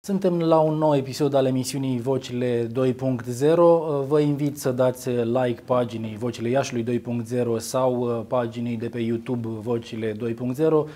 Suntem 0.00 0.40
la 0.40 0.58
un 0.58 0.74
nou 0.74 0.96
episod 0.96 1.34
al 1.34 1.46
emisiunii 1.46 2.00
Vocile 2.00 2.66
2.0. 2.66 3.54
Vă 4.06 4.20
invit 4.20 4.58
să 4.58 4.70
dați 4.70 5.08
like 5.08 5.62
paginii 5.64 6.16
Vocile 6.18 6.48
Iașului 6.48 7.02
2.0 7.26 7.56
sau 7.56 8.00
uh, 8.00 8.24
paginii 8.28 8.76
de 8.76 8.88
pe 8.88 8.98
YouTube 8.98 9.48
Vocile 9.60 10.12
2.0 10.12 10.16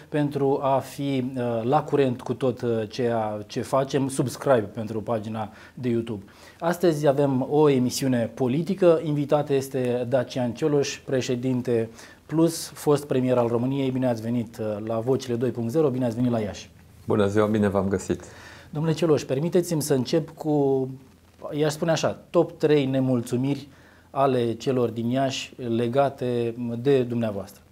pentru 0.09 0.59
a 0.63 0.79
fi 0.79 1.33
uh, 1.37 1.63
la 1.63 1.83
curent 1.83 2.21
cu 2.21 2.35
tot 2.35 2.61
uh, 2.61 2.71
ceea 2.89 3.45
ce 3.47 3.61
facem. 3.61 4.09
Subscribe 4.09 4.71
pentru 4.75 5.01
pagina 5.01 5.51
de 5.75 5.89
YouTube. 5.89 6.25
Astăzi 6.59 7.07
avem 7.07 7.47
o 7.51 7.69
emisiune 7.69 8.31
politică. 8.35 9.01
Invitată 9.05 9.55
este 9.55 10.07
Dacian 10.09 10.53
Cioloș, 10.53 10.99
președinte 10.99 11.89
Plus, 12.27 12.67
fost 12.67 13.07
premier 13.07 13.37
al 13.37 13.49
României. 13.49 13.91
Bine 13.91 14.07
ați 14.07 14.23
venit 14.23 14.61
la 14.87 14.99
Vocile 14.99 15.51
2.0, 15.51 15.91
bine 15.93 16.05
ați 16.05 16.15
venit 16.15 16.31
la 16.31 16.41
Iași. 16.41 16.71
Bună 17.07 17.27
ziua, 17.27 17.47
bine 17.47 17.69
v-am 17.69 17.89
găsit. 17.89 18.25
Domnule 18.73 18.95
Celoș, 18.95 19.23
permiteți-mi 19.23 19.83
să 19.83 19.95
încep 19.95 20.31
cu, 20.35 20.89
i-aș 21.51 21.73
spune 21.73 21.91
așa, 21.91 22.19
top 22.31 22.59
3 22.59 22.85
nemulțumiri 22.85 23.69
ale 24.11 24.53
celor 24.53 24.89
din 24.89 25.11
Iași 25.11 25.55
legate 25.77 26.55
de 26.79 27.03
dumneavoastră. 27.03 27.63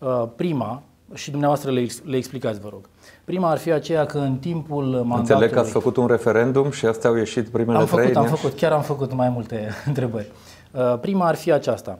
Uh, 0.00 0.24
prima, 0.36 0.82
și 1.14 1.30
dumneavoastră 1.30 1.70
le, 1.70 1.86
le 2.04 2.16
explicați, 2.16 2.60
vă 2.60 2.68
rog. 2.70 2.88
Prima 3.24 3.50
ar 3.50 3.58
fi 3.58 3.70
aceea 3.70 4.06
că 4.06 4.18
în 4.18 4.36
timpul 4.36 4.84
mandatului... 4.84 5.18
Înțeleg 5.18 5.50
că 5.50 5.58
ați 5.58 5.70
făcut 5.70 5.96
un 5.96 6.06
referendum 6.06 6.70
și 6.70 6.86
astea 6.86 7.10
au 7.10 7.16
ieșit 7.16 7.48
primele 7.48 7.78
am 7.78 7.86
făcut, 7.86 8.04
trei. 8.04 8.14
Am 8.14 8.26
făcut, 8.26 8.52
chiar 8.56 8.72
am 8.72 8.82
făcut 8.82 9.12
mai 9.12 9.28
multe 9.28 9.68
întrebări. 9.86 10.30
Uh, 10.70 10.98
prima 11.00 11.26
ar 11.26 11.34
fi 11.34 11.52
aceasta. 11.52 11.98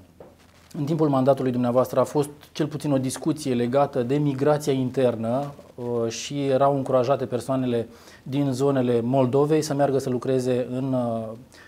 În 0.79 0.85
timpul 0.85 1.09
mandatului 1.09 1.53
dumneavoastră 1.53 2.01
a 2.01 2.05
fost 2.05 2.31
cel 2.53 2.67
puțin 2.67 2.93
o 2.93 2.99
discuție 2.99 3.55
legată 3.55 4.03
de 4.03 4.17
migrația 4.17 4.73
internă 4.73 5.53
uh, 5.75 6.09
și 6.09 6.47
erau 6.47 6.77
încurajate 6.77 7.27
persoanele 7.27 7.89
din 8.23 8.53
zonele 8.53 9.01
Moldovei 9.01 9.63
să 9.63 9.75
meargă 9.75 9.99
să 9.99 10.11
lucreze 10.11 10.67
în 10.71 10.93
uh, 10.93 11.23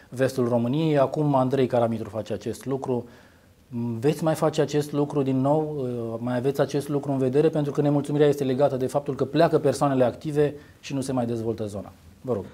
vestul 0.09 0.49
României. 0.49 0.99
Acum 0.99 1.35
Andrei 1.35 1.67
Caramitru 1.67 2.09
face 2.09 2.33
acest 2.33 2.65
lucru. 2.65 3.05
Veți 3.99 4.25
mai 4.25 4.35
face 4.35 4.61
acest 4.61 4.93
lucru 4.93 5.23
din 5.23 5.41
nou? 5.41 5.75
Uh, 5.79 6.19
mai 6.19 6.37
aveți 6.37 6.61
acest 6.61 6.89
lucru 6.89 7.13
în 7.13 7.19
vedere? 7.19 7.49
Pentru 7.49 7.73
că 7.73 7.81
nemulțumirea 7.81 8.29
este 8.29 8.45
legată 8.45 8.77
de 8.77 8.87
faptul 8.87 9.15
că 9.15 9.25
pleacă 9.25 9.59
persoanele 9.59 10.05
active 10.05 10.55
și 10.81 10.95
nu 10.95 11.01
se 11.01 11.13
mai 11.13 11.27
dezvoltă 11.27 11.67
zona. 11.67 11.93
Vă 12.21 12.33
rog. 12.33 12.45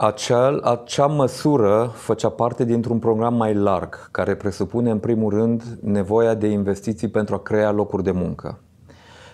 Acel, 0.00 0.60
acea 0.60 1.06
măsură 1.06 1.92
făcea 1.94 2.28
parte 2.28 2.64
dintr-un 2.64 2.98
program 2.98 3.34
mai 3.34 3.54
larg, 3.54 4.10
care 4.10 4.34
presupune 4.34 4.90
în 4.90 4.98
primul 4.98 5.30
rând 5.30 5.62
nevoia 5.80 6.34
de 6.34 6.46
investiții 6.46 7.08
pentru 7.08 7.34
a 7.34 7.38
crea 7.38 7.70
locuri 7.70 8.02
de 8.02 8.10
muncă. 8.10 8.58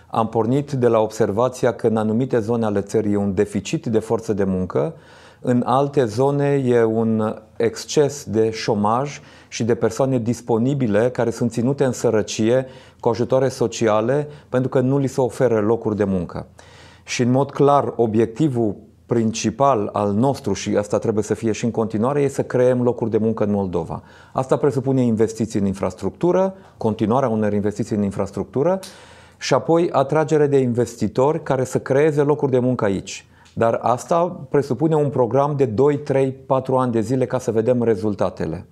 Am 0.07 0.27
pornit 0.27 0.71
de 0.71 0.87
la 0.87 0.99
observația 0.99 1.73
că 1.73 1.87
în 1.87 1.97
anumite 1.97 2.39
zone 2.39 2.65
ale 2.65 2.81
țării 2.81 3.13
e 3.13 3.17
un 3.17 3.33
deficit 3.33 3.85
de 3.85 3.99
forță 3.99 4.33
de 4.33 4.43
muncă, 4.43 4.93
în 5.41 5.63
alte 5.65 6.05
zone 6.05 6.63
e 6.65 6.83
un 6.83 7.35
exces 7.57 8.23
de 8.23 8.49
șomaj 8.49 9.21
și 9.47 9.63
de 9.63 9.75
persoane 9.75 10.17
disponibile 10.17 11.09
care 11.09 11.29
sunt 11.29 11.51
ținute 11.51 11.83
în 11.83 11.91
sărăcie 11.91 12.65
cu 12.99 13.09
ajutoare 13.09 13.47
sociale 13.47 14.27
pentru 14.49 14.69
că 14.69 14.79
nu 14.79 14.97
li 14.97 15.07
se 15.07 15.21
oferă 15.21 15.59
locuri 15.59 15.95
de 15.95 16.03
muncă. 16.03 16.47
Și 17.03 17.21
în 17.21 17.31
mod 17.31 17.51
clar, 17.51 17.93
obiectivul 17.95 18.75
principal 19.05 19.89
al 19.93 20.13
nostru 20.13 20.53
și 20.53 20.75
asta 20.77 20.97
trebuie 20.97 21.23
să 21.23 21.33
fie 21.33 21.51
și 21.51 21.65
în 21.65 21.71
continuare 21.71 22.21
e 22.21 22.27
să 22.27 22.43
creăm 22.43 22.81
locuri 22.83 23.09
de 23.09 23.17
muncă 23.17 23.43
în 23.43 23.51
Moldova. 23.51 24.03
Asta 24.33 24.57
presupune 24.57 25.01
investiții 25.01 25.59
în 25.59 25.65
infrastructură, 25.65 26.53
continuarea 26.77 27.29
unor 27.29 27.53
investiții 27.53 27.95
în 27.95 28.03
infrastructură 28.03 28.79
și 29.37 29.53
apoi 29.53 29.89
atragere 29.91 30.47
de 30.47 30.57
investitori 30.57 31.43
care 31.43 31.63
să 31.63 31.79
creeze 31.79 32.21
locuri 32.21 32.51
de 32.51 32.59
muncă 32.59 32.85
aici. 32.85 33.25
Dar 33.53 33.79
asta 33.81 34.45
presupune 34.49 34.95
un 34.95 35.09
program 35.09 35.53
de 35.55 35.65
2, 35.65 35.97
3, 35.97 36.31
4 36.31 36.75
ani 36.75 36.91
de 36.91 37.01
zile 37.01 37.25
ca 37.25 37.39
să 37.39 37.51
vedem 37.51 37.83
rezultatele. 37.83 38.65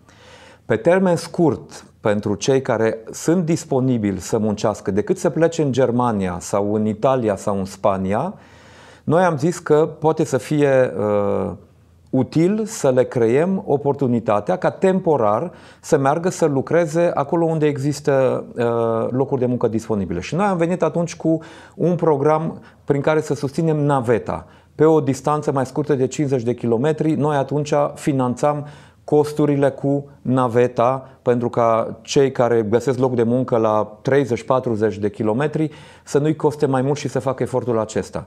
Pe 0.65 0.75
termen 0.75 1.15
scurt, 1.15 1.85
pentru 2.01 2.35
cei 2.35 2.61
care 2.61 2.97
sunt 3.11 3.45
disponibili 3.45 4.19
să 4.19 4.37
muncească, 4.37 4.91
decât 4.91 5.17
să 5.17 5.29
plece 5.29 5.61
în 5.61 5.71
Germania 5.71 6.37
sau 6.39 6.73
în 6.73 6.85
Italia 6.85 7.35
sau 7.35 7.57
în 7.57 7.65
Spania, 7.65 8.33
noi 9.03 9.23
am 9.23 9.37
zis 9.37 9.59
că 9.59 9.89
poate 9.99 10.23
să 10.23 10.37
fie 10.37 10.93
uh, 10.97 11.51
util 12.09 12.65
să 12.65 12.89
le 12.89 13.03
creăm 13.03 13.63
oportunitatea 13.65 14.55
ca 14.55 14.69
temporar 14.69 15.51
să 15.81 15.97
meargă 15.97 16.29
să 16.29 16.45
lucreze 16.45 17.11
acolo 17.13 17.45
unde 17.45 17.65
există 17.65 18.43
uh, 18.55 19.09
locuri 19.09 19.39
de 19.39 19.45
muncă 19.45 19.67
disponibile. 19.67 20.19
Și 20.19 20.35
noi 20.35 20.45
am 20.45 20.57
venit 20.57 20.83
atunci 20.83 21.15
cu 21.15 21.39
un 21.75 21.95
program 21.95 22.61
prin 22.85 23.01
care 23.01 23.21
să 23.21 23.33
susținem 23.33 23.77
naveta. 23.77 24.45
Pe 24.75 24.85
o 24.85 24.99
distanță 24.99 25.51
mai 25.51 25.65
scurtă 25.65 25.95
de 25.95 26.07
50 26.07 26.41
de 26.43 26.53
kilometri, 26.53 27.11
noi 27.11 27.35
atunci 27.35 27.73
finanțam 27.93 28.67
costurile 29.03 29.69
cu 29.69 30.09
naveta 30.21 31.09
pentru 31.21 31.49
ca 31.49 31.97
cei 32.01 32.31
care 32.31 32.61
găsesc 32.69 32.99
loc 32.99 33.15
de 33.15 33.23
muncă 33.23 33.57
la 33.57 33.99
30-40 34.93 34.95
de 34.99 35.09
kilometri 35.09 35.71
să 36.03 36.17
nu-i 36.17 36.35
coste 36.35 36.65
mai 36.65 36.81
mult 36.81 36.97
și 36.97 37.07
să 37.07 37.19
facă 37.19 37.43
efortul 37.43 37.79
acesta 37.79 38.25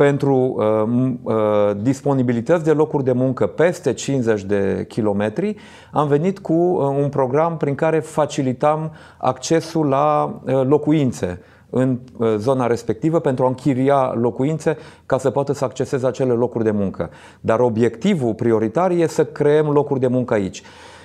pentru 0.00 0.56
uh, 0.56 1.10
uh, 1.22 1.34
disponibilități 1.82 2.64
de 2.64 2.72
locuri 2.72 3.04
de 3.04 3.12
muncă 3.12 3.46
peste 3.46 3.92
50 3.92 4.42
de 4.42 4.84
kilometri, 4.88 5.56
am 5.92 6.08
venit 6.08 6.38
cu 6.38 6.52
uh, 6.52 6.96
un 7.02 7.08
program 7.08 7.56
prin 7.56 7.74
care 7.74 7.98
facilitam 7.98 8.92
accesul 9.18 9.86
la 9.86 10.40
uh, 10.44 10.62
locuințe 10.64 11.40
în 11.70 11.98
uh, 12.16 12.34
zona 12.36 12.66
respectivă 12.66 13.18
pentru 13.18 13.44
a 13.44 13.48
închiria 13.48 14.12
locuințe 14.14 14.76
ca 15.06 15.18
să 15.18 15.30
poată 15.30 15.52
să 15.52 15.64
acceseze 15.64 16.06
acele 16.06 16.32
locuri 16.32 16.64
de 16.64 16.70
muncă. 16.70 17.10
Dar 17.40 17.60
obiectivul 17.60 18.34
prioritar 18.34 18.90
este 18.90 19.06
să 19.06 19.24
creăm 19.24 19.66
locuri 19.66 20.00
de 20.00 20.06
muncă 20.06 20.34
aici. 20.34 20.62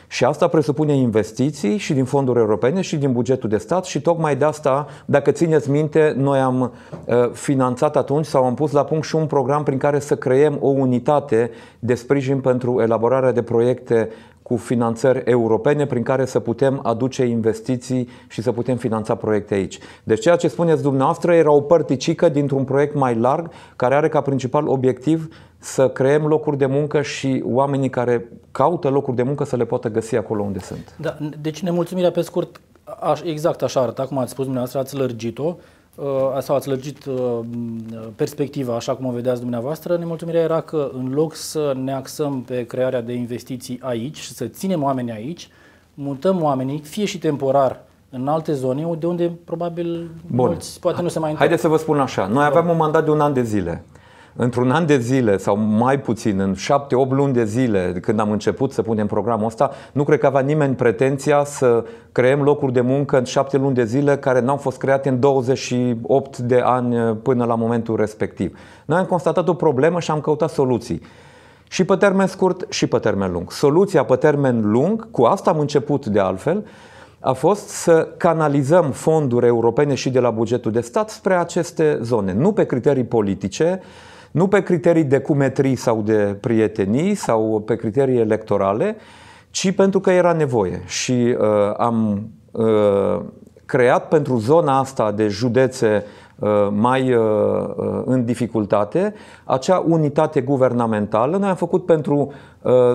Și 0.07 0.25
asta 0.25 0.47
presupune 0.47 0.95
investiții 0.95 1.77
și 1.77 1.93
din 1.93 2.05
fonduri 2.05 2.39
europene 2.39 2.81
și 2.81 2.95
din 2.95 3.11
bugetul 3.11 3.49
de 3.49 3.57
stat 3.57 3.85
și 3.85 4.01
tocmai 4.01 4.35
de 4.35 4.45
asta, 4.45 4.87
dacă 5.05 5.31
țineți 5.31 5.69
minte, 5.69 6.13
noi 6.17 6.39
am 6.39 6.61
uh, 7.05 7.29
finanțat 7.31 7.95
atunci 7.95 8.25
sau 8.25 8.45
am 8.45 8.53
pus 8.53 8.71
la 8.71 8.83
punct 8.83 9.05
și 9.05 9.15
un 9.15 9.25
program 9.25 9.63
prin 9.63 9.77
care 9.77 9.99
să 9.99 10.15
creăm 10.15 10.57
o 10.61 10.67
unitate 10.67 11.51
de 11.79 11.95
sprijin 11.95 12.39
pentru 12.39 12.81
elaborarea 12.81 13.31
de 13.31 13.41
proiecte 13.41 14.09
cu 14.47 14.57
finanțări 14.57 15.21
europene 15.25 15.85
prin 15.85 16.03
care 16.03 16.25
să 16.25 16.39
putem 16.39 16.79
aduce 16.83 17.25
investiții 17.25 18.09
și 18.27 18.41
să 18.41 18.51
putem 18.51 18.77
finanța 18.77 19.15
proiecte 19.15 19.53
aici. 19.53 19.79
Deci 20.03 20.19
ceea 20.19 20.35
ce 20.35 20.47
spuneți 20.47 20.81
dumneavoastră 20.81 21.33
era 21.33 21.51
o 21.51 21.61
părticică 21.61 22.29
dintr-un 22.29 22.63
proiect 22.63 22.95
mai 22.95 23.15
larg 23.15 23.49
care 23.75 23.95
are 23.95 24.09
ca 24.09 24.21
principal 24.21 24.67
obiectiv 24.67 25.27
să 25.57 25.89
creăm 25.89 26.25
locuri 26.25 26.57
de 26.57 26.65
muncă 26.65 27.01
și 27.01 27.43
oamenii 27.45 27.89
care 27.89 28.29
caută 28.51 28.89
locuri 28.89 29.15
de 29.15 29.23
muncă 29.23 29.43
să 29.43 29.55
le 29.55 29.65
poată 29.65 29.89
găsi 29.89 30.15
acolo 30.15 30.43
unde 30.43 30.59
sunt. 30.59 30.95
Da, 30.97 31.17
deci 31.41 31.61
nemulțumirea 31.61 32.11
pe 32.11 32.21
scurt, 32.21 32.61
exact 33.23 33.61
așa 33.61 33.79
arăta, 33.79 34.05
cum 34.05 34.17
ați 34.17 34.31
spus 34.31 34.43
dumneavoastră, 34.43 34.79
ați 34.79 34.95
lărgit-o 34.95 35.43
uh, 35.43 35.55
sau 36.39 36.55
ați 36.55 36.67
lărgit 36.67 37.05
uh, 37.05 37.39
perspectiva 38.15 38.75
așa 38.75 38.95
cum 38.95 39.05
o 39.05 39.11
vedeați 39.11 39.41
dumneavoastră, 39.41 39.97
nemulțumirea 39.97 40.41
era 40.41 40.61
că 40.61 40.89
în 40.93 41.13
loc 41.13 41.35
să 41.35 41.73
ne 41.83 41.93
axăm 41.93 42.41
pe 42.41 42.65
crearea 42.65 43.01
de 43.01 43.13
investiții 43.13 43.79
aici 43.81 44.17
și 44.17 44.31
să 44.33 44.45
ținem 44.45 44.83
oamenii 44.83 45.11
aici, 45.11 45.49
mutăm 45.93 46.41
oamenii, 46.41 46.79
fie 46.79 47.05
și 47.05 47.17
temporar, 47.17 47.83
în 48.09 48.27
alte 48.27 48.53
zone, 48.53 48.95
de 48.99 49.05
unde 49.05 49.31
probabil 49.43 50.09
Bun. 50.27 50.45
mulți 50.45 50.79
poate 50.79 51.01
nu 51.01 51.07
se 51.07 51.19
mai 51.19 51.29
întorc. 51.29 51.47
Haideți 51.47 51.61
să 51.61 51.67
vă 51.67 51.77
spun 51.77 51.99
așa, 51.99 52.25
noi 52.25 52.45
aveam 52.45 52.69
un 52.69 52.77
mandat 52.77 53.03
de 53.03 53.11
un 53.11 53.19
an 53.19 53.33
de 53.33 53.43
zile 53.43 53.83
într-un 54.35 54.71
an 54.71 54.85
de 54.85 54.97
zile 54.97 55.37
sau 55.37 55.57
mai 55.57 55.99
puțin, 55.99 56.39
în 56.39 56.53
șapte, 56.53 56.95
opt 56.95 57.11
luni 57.11 57.33
de 57.33 57.45
zile, 57.45 57.97
când 58.01 58.19
am 58.19 58.31
început 58.31 58.71
să 58.71 58.81
punem 58.81 59.07
programul 59.07 59.45
ăsta, 59.45 59.71
nu 59.91 60.03
cred 60.03 60.19
că 60.19 60.25
avea 60.25 60.41
nimeni 60.41 60.75
pretenția 60.75 61.43
să 61.43 61.83
creăm 62.11 62.41
locuri 62.41 62.73
de 62.73 62.81
muncă 62.81 63.17
în 63.17 63.23
șapte 63.23 63.57
luni 63.57 63.75
de 63.75 63.85
zile 63.85 64.17
care 64.17 64.39
n-au 64.39 64.57
fost 64.57 64.77
create 64.77 65.09
în 65.09 65.19
28 65.19 66.37
de 66.37 66.61
ani 66.63 67.15
până 67.15 67.45
la 67.45 67.55
momentul 67.55 67.95
respectiv. 67.95 68.57
Noi 68.85 68.97
am 68.97 69.05
constatat 69.05 69.47
o 69.47 69.53
problemă 69.53 69.99
și 69.99 70.11
am 70.11 70.19
căutat 70.19 70.49
soluții. 70.49 71.01
Și 71.69 71.83
pe 71.83 71.95
termen 71.95 72.27
scurt 72.27 72.65
și 72.69 72.87
pe 72.87 72.97
termen 72.97 73.31
lung. 73.31 73.51
Soluția 73.51 74.03
pe 74.03 74.15
termen 74.15 74.71
lung, 74.71 75.11
cu 75.11 75.23
asta 75.23 75.49
am 75.49 75.59
început 75.59 76.05
de 76.05 76.19
altfel, 76.19 76.65
a 77.19 77.31
fost 77.31 77.67
să 77.67 78.07
canalizăm 78.17 78.91
fonduri 78.91 79.45
europene 79.45 79.93
și 79.93 80.09
de 80.09 80.19
la 80.19 80.29
bugetul 80.29 80.71
de 80.71 80.81
stat 80.81 81.09
spre 81.09 81.33
aceste 81.33 81.99
zone. 82.01 82.33
Nu 82.33 82.51
pe 82.51 82.65
criterii 82.65 83.03
politice, 83.03 83.81
nu 84.35 84.47
pe 84.47 84.63
criterii 84.63 85.03
de 85.03 85.19
cumetrii 85.19 85.75
sau 85.75 86.01
de 86.01 86.37
prietenii 86.39 87.15
sau 87.15 87.63
pe 87.65 87.75
criterii 87.75 88.19
electorale, 88.19 88.95
ci 89.49 89.71
pentru 89.71 89.99
că 89.99 90.11
era 90.11 90.33
nevoie. 90.33 90.81
Și 90.85 91.35
uh, 91.39 91.73
am 91.77 92.27
uh, 92.51 93.19
creat 93.65 94.07
pentru 94.07 94.37
zona 94.37 94.79
asta 94.79 95.11
de 95.11 95.27
județe 95.27 96.03
uh, 96.39 96.67
mai 96.71 97.13
uh, 97.13 97.23
uh, 97.75 98.01
în 98.05 98.25
dificultate 98.25 99.13
acea 99.43 99.83
unitate 99.87 100.41
guvernamentală. 100.41 101.37
Noi 101.37 101.49
am 101.49 101.55
făcut 101.55 101.85
pentru 101.85 102.33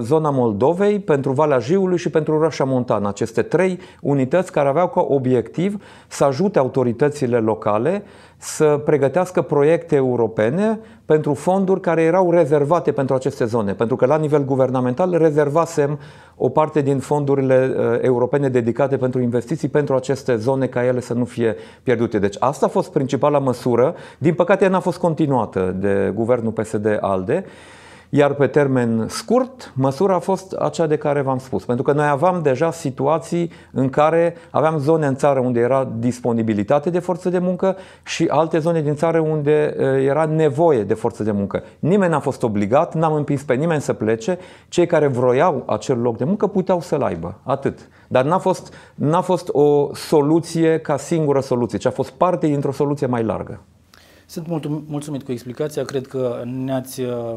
zona 0.01 0.31
Moldovei, 0.31 0.99
pentru 0.99 1.33
Valea 1.33 1.59
Jiului 1.59 1.99
și 1.99 2.11
pentru 2.11 2.39
Roșia 2.39 2.65
Montană, 2.65 3.09
aceste 3.09 3.43
trei 3.43 3.79
unități 4.01 4.53
care 4.53 4.69
aveau 4.69 4.89
ca 4.89 5.01
obiectiv 5.09 5.85
să 6.09 6.25
ajute 6.25 6.59
autoritățile 6.59 7.39
locale 7.39 8.03
să 8.43 8.81
pregătească 8.85 9.43
proiecte 9.43 9.97
europene 9.97 10.81
pentru 11.05 11.35
fonduri 11.35 11.81
care 11.81 12.03
erau 12.03 12.31
rezervate 12.31 12.93
pentru 12.93 13.15
aceste 13.15 13.45
zone. 13.45 13.73
Pentru 13.73 13.97
că 13.97 14.07
la 14.07 14.17
nivel 14.17 14.45
guvernamental 14.45 15.19
rezervasem 15.19 15.99
o 16.37 16.49
parte 16.49 16.81
din 16.81 16.99
fondurile 16.99 17.75
uh, 17.77 17.99
europene 18.01 18.49
dedicate 18.49 18.97
pentru 18.97 19.21
investiții 19.21 19.69
pentru 19.69 19.95
aceste 19.95 20.37
zone 20.37 20.67
ca 20.67 20.85
ele 20.85 21.01
să 21.01 21.15
nu 21.15 21.25
fie 21.25 21.57
pierdute. 21.83 22.19
Deci 22.19 22.37
asta 22.39 22.67
a 22.67 22.69
fost 22.69 22.93
principala 22.93 23.39
măsură. 23.39 23.95
Din 24.19 24.35
păcate 24.35 24.67
n-a 24.69 24.81
fost 24.81 24.99
continuată 24.99 25.75
de 25.79 26.13
guvernul 26.15 26.53
PSD-ALDE. 26.53 27.45
Iar 28.13 28.35
pe 28.35 28.47
termen 28.47 29.07
scurt, 29.09 29.73
măsura 29.75 30.15
a 30.15 30.19
fost 30.19 30.53
acea 30.53 30.87
de 30.87 30.97
care 30.97 31.21
v-am 31.21 31.39
spus. 31.39 31.65
Pentru 31.65 31.85
că 31.85 31.93
noi 31.93 32.07
aveam 32.07 32.43
deja 32.43 32.71
situații 32.71 33.51
în 33.73 33.89
care 33.89 34.35
aveam 34.51 34.79
zone 34.79 35.07
în 35.07 35.15
țară 35.15 35.41
unde 35.41 35.61
era 35.61 35.89
disponibilitate 35.99 36.91
de 36.91 36.99
forță 36.99 37.29
de 37.29 37.39
muncă 37.39 37.77
și 38.05 38.27
alte 38.31 38.59
zone 38.59 38.83
din 38.83 38.95
țară 38.95 39.19
unde 39.19 39.77
era 40.05 40.25
nevoie 40.25 40.83
de 40.83 40.95
forță 40.95 41.23
de 41.23 41.31
muncă. 41.31 41.63
Nimeni 41.79 42.11
n-a 42.11 42.21
fost 42.21 42.43
obligat, 42.43 42.95
n-am 42.95 43.15
împins 43.15 43.43
pe 43.43 43.55
nimeni 43.55 43.81
să 43.81 43.93
plece. 43.93 44.39
Cei 44.69 44.87
care 44.87 45.07
vroiau 45.07 45.63
acel 45.67 46.01
loc 46.01 46.17
de 46.17 46.25
muncă 46.25 46.47
puteau 46.47 46.81
să-l 46.81 47.03
aibă. 47.03 47.39
Atât. 47.43 47.89
Dar 48.09 48.25
n-a 48.25 48.39
fost, 48.39 48.75
n-a 48.95 49.21
fost 49.21 49.49
o 49.49 49.95
soluție 49.95 50.79
ca 50.79 50.97
singură 50.97 51.41
soluție, 51.41 51.79
ci 51.79 51.87
a 51.87 51.91
fost 51.91 52.11
parte 52.11 52.47
dintr-o 52.47 52.73
soluție 52.73 53.07
mai 53.07 53.23
largă. 53.23 53.61
Sunt 54.31 54.47
mult, 54.47 54.89
mulțumit 54.89 55.23
cu 55.23 55.33
explicația, 55.33 55.85
cred 55.85 56.07
că 56.07 56.43
ne-ați 56.45 57.01
uh, 57.01 57.35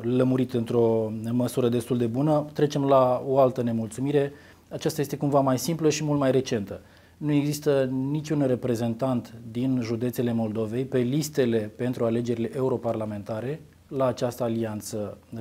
lămurit 0.00 0.52
într-o 0.54 1.12
măsură 1.30 1.68
destul 1.68 1.98
de 1.98 2.06
bună. 2.06 2.46
Trecem 2.52 2.84
la 2.84 3.22
o 3.26 3.38
altă 3.38 3.62
nemulțumire. 3.62 4.32
Aceasta 4.68 5.00
este 5.00 5.16
cumva 5.16 5.40
mai 5.40 5.58
simplă 5.58 5.88
și 5.88 6.04
mult 6.04 6.18
mai 6.18 6.30
recentă. 6.30 6.80
Nu 7.16 7.32
există 7.32 7.84
niciun 8.10 8.44
reprezentant 8.46 9.34
din 9.50 9.80
județele 9.82 10.32
Moldovei 10.32 10.84
pe 10.84 10.98
listele 10.98 11.72
pentru 11.76 12.04
alegerile 12.04 12.50
europarlamentare 12.54 13.60
la 13.88 14.06
această 14.06 14.42
alianță 14.42 15.18
uh, 15.34 15.40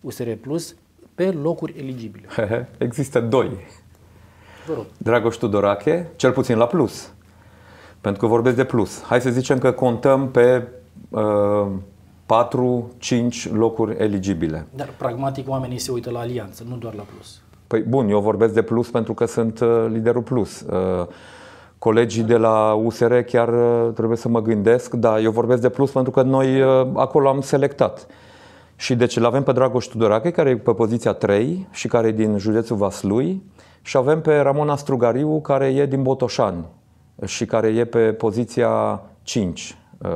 USR 0.00 0.30
Plus 0.30 0.74
pe 1.14 1.30
locuri 1.30 1.74
eligibile. 1.78 2.26
Există 2.78 3.20
doi. 3.20 3.50
Dragoș 4.98 5.36
Tudorache, 5.36 6.10
cel 6.16 6.32
puțin 6.32 6.56
la 6.56 6.66
plus. 6.66 7.12
Pentru 8.00 8.20
că 8.20 8.26
vorbesc 8.26 8.56
de 8.56 8.64
plus. 8.64 9.02
Hai 9.02 9.20
să 9.20 9.30
zicem 9.30 9.58
că 9.58 9.72
contăm 9.72 10.30
pe 10.30 10.68
uh, 11.08 11.66
4-5 12.28 13.52
locuri 13.52 13.96
eligibile. 13.98 14.66
Dar 14.74 14.88
pragmatic 14.98 15.48
oamenii 15.48 15.78
se 15.78 15.90
uită 15.92 16.10
la 16.10 16.18
alianță, 16.18 16.64
nu 16.68 16.76
doar 16.76 16.94
la 16.94 17.02
plus. 17.14 17.40
Păi 17.66 17.80
bun, 17.80 18.08
eu 18.08 18.20
vorbesc 18.20 18.54
de 18.54 18.62
plus 18.62 18.90
pentru 18.90 19.14
că 19.14 19.24
sunt 19.24 19.60
uh, 19.60 19.86
liderul 19.88 20.22
plus. 20.22 20.60
Uh, 20.60 21.06
colegii 21.78 22.22
de 22.22 22.36
la 22.36 22.72
USR 22.72 23.14
chiar 23.18 23.48
uh, 23.48 23.92
trebuie 23.94 24.16
să 24.16 24.28
mă 24.28 24.42
gândesc, 24.42 24.94
dar 24.94 25.18
eu 25.18 25.30
vorbesc 25.30 25.60
de 25.60 25.68
plus 25.68 25.90
pentru 25.90 26.10
că 26.10 26.22
noi 26.22 26.62
uh, 26.62 26.86
acolo 26.94 27.28
am 27.28 27.40
selectat. 27.40 28.06
Și 28.76 28.94
deci 28.94 29.16
îl 29.16 29.24
avem 29.24 29.42
pe 29.42 29.52
Dragoș 29.52 29.84
Tudorache, 29.86 30.30
care 30.30 30.50
e 30.50 30.56
pe 30.56 30.72
poziția 30.72 31.12
3 31.12 31.68
și 31.70 31.88
care 31.88 32.06
e 32.06 32.12
din 32.12 32.38
județul 32.38 32.76
Vaslui, 32.76 33.42
și 33.82 33.96
avem 33.96 34.20
pe 34.20 34.36
Ramona 34.36 34.76
Strugariu, 34.76 35.40
care 35.40 35.66
e 35.66 35.86
din 35.86 36.02
Botoșani 36.02 36.64
și 37.24 37.44
care 37.44 37.68
e 37.68 37.84
pe 37.84 38.12
poziția 38.12 39.02
5 39.22 39.78
uh, 39.98 40.08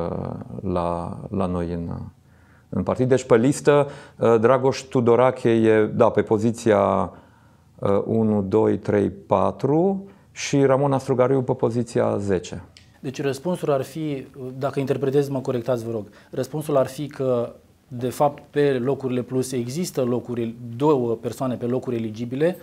la, 0.60 1.18
la 1.30 1.46
noi 1.46 1.72
în, 1.72 1.90
în 2.68 2.82
partid. 2.82 3.08
Deci 3.08 3.24
pe 3.24 3.36
listă 3.36 3.88
uh, 4.16 4.38
Dragoș 4.40 4.80
Tudorache 4.80 5.50
e 5.50 5.86
da, 5.86 6.10
pe 6.10 6.22
poziția 6.22 7.12
1, 8.04 8.42
2, 8.42 8.78
3, 8.78 9.10
4 9.10 10.08
și 10.32 10.64
Ramona 10.64 10.98
Strugariu 10.98 11.42
pe 11.42 11.52
poziția 11.52 12.16
10. 12.16 12.62
Deci 13.00 13.22
răspunsul 13.22 13.72
ar 13.72 13.82
fi, 13.82 14.26
dacă 14.58 14.80
interpretez, 14.80 15.28
mă 15.28 15.40
corectați, 15.40 15.84
vă 15.84 15.90
rog, 15.90 16.06
răspunsul 16.30 16.76
ar 16.76 16.86
fi 16.86 17.06
că 17.06 17.52
de 17.88 18.08
fapt 18.08 18.42
pe 18.50 18.78
locurile 18.78 19.22
plus 19.22 19.52
există 19.52 20.02
locuri, 20.02 20.54
două 20.76 21.14
persoane 21.14 21.54
pe 21.54 21.66
locuri 21.66 21.96
eligibile, 21.96 22.56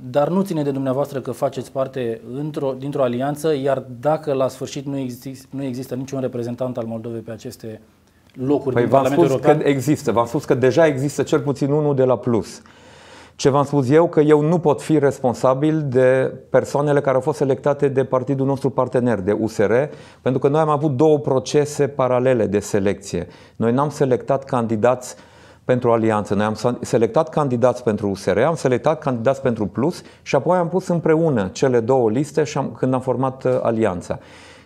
dar 0.00 0.28
nu 0.28 0.42
ține 0.42 0.62
de 0.62 0.70
dumneavoastră 0.70 1.20
că 1.20 1.32
faceți 1.32 1.72
parte 1.72 2.20
într-o, 2.34 2.74
dintr-o 2.78 3.02
alianță, 3.02 3.54
iar 3.54 3.84
dacă 4.00 4.32
la 4.32 4.48
sfârșit 4.48 4.86
nu, 4.86 4.98
exist, 4.98 5.46
nu 5.50 5.62
există 5.62 5.94
niciun 5.94 6.20
reprezentant 6.20 6.76
al 6.76 6.84
Moldovei 6.84 7.20
pe 7.20 7.30
aceste 7.30 7.80
locuri 8.32 8.74
păi 8.74 8.82
din 8.82 8.92
Parlamentul 8.92 9.26
European... 9.26 9.58
că 9.58 9.68
există, 9.68 10.12
v-am 10.12 10.26
spus 10.26 10.44
că 10.44 10.54
deja 10.54 10.86
există 10.86 11.22
cel 11.22 11.40
puțin 11.40 11.70
unul 11.70 11.94
de 11.94 12.04
la 12.04 12.18
plus. 12.18 12.62
Ce 13.36 13.48
v-am 13.48 13.64
spus 13.64 13.90
eu, 13.90 14.08
că 14.08 14.20
eu 14.20 14.40
nu 14.40 14.58
pot 14.58 14.82
fi 14.82 14.98
responsabil 14.98 15.84
de 15.88 16.34
persoanele 16.50 17.00
care 17.00 17.14
au 17.14 17.20
fost 17.20 17.38
selectate 17.38 17.88
de 17.88 18.04
partidul 18.04 18.46
nostru 18.46 18.70
partener, 18.70 19.20
de 19.20 19.32
USR, 19.32 19.72
pentru 20.22 20.40
că 20.40 20.48
noi 20.48 20.60
am 20.60 20.68
avut 20.68 20.96
două 20.96 21.18
procese 21.18 21.88
paralele 21.88 22.46
de 22.46 22.58
selecție. 22.58 23.26
Noi 23.56 23.72
n-am 23.72 23.90
selectat 23.90 24.44
candidați 24.44 25.14
uh, 25.18 25.31
pentru 25.64 25.92
alianță. 25.92 26.34
Noi 26.34 26.44
am 26.44 26.78
selectat 26.80 27.28
candidați 27.28 27.82
pentru 27.82 28.08
USR, 28.08 28.38
am 28.38 28.54
selectat 28.54 28.98
candidați 28.98 29.42
pentru 29.42 29.66
Plus 29.66 30.02
și 30.22 30.34
apoi 30.34 30.58
am 30.58 30.68
pus 30.68 30.88
împreună 30.88 31.48
cele 31.52 31.80
două 31.80 32.10
liste 32.10 32.44
și 32.44 32.58
am, 32.58 32.72
când 32.78 32.94
am 32.94 33.00
format 33.00 33.44
uh, 33.44 33.58
alianța. 33.62 34.18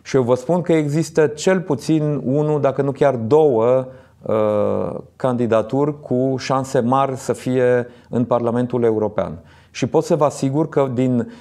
Și 0.03 0.17
eu 0.17 0.23
vă 0.23 0.35
spun 0.35 0.61
că 0.61 0.73
există 0.73 1.27
cel 1.27 1.61
puțin 1.61 2.21
unul, 2.25 2.61
dacă 2.61 2.83
nu 2.83 2.93
chiar 2.93 3.15
două, 3.15 3.87
uh, 4.23 4.99
candidaturi 5.17 6.01
cu 6.01 6.35
șanse 6.39 6.81
mari 6.81 7.17
să 7.17 7.33
fie 7.33 7.87
în 8.09 8.25
Parlamentul 8.25 8.83
European. 8.83 9.39
Și 9.71 9.87
pot 9.87 10.05
să 10.05 10.17
vă 10.17 10.25
asigur 10.25 10.69
că 10.69 10.91
din 10.95 11.33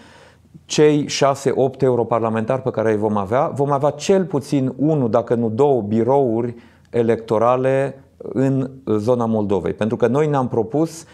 cei 0.65 1.05
6-8 1.05 1.81
europarlamentari 1.81 2.61
pe 2.61 2.69
care 2.69 2.91
îi 2.91 2.97
vom 2.97 3.17
avea, 3.17 3.47
vom 3.47 3.71
avea 3.71 3.89
cel 3.89 4.25
puțin 4.25 4.73
unul, 4.77 5.09
dacă 5.09 5.35
nu 5.35 5.49
două, 5.49 5.81
birouri 5.81 6.55
electorale 6.89 8.04
în 8.33 8.69
zona 8.85 9.25
Moldovei. 9.25 9.73
Pentru 9.73 9.97
că 9.97 10.07
noi 10.07 10.27
ne-am 10.27 10.47
propus 10.47 11.05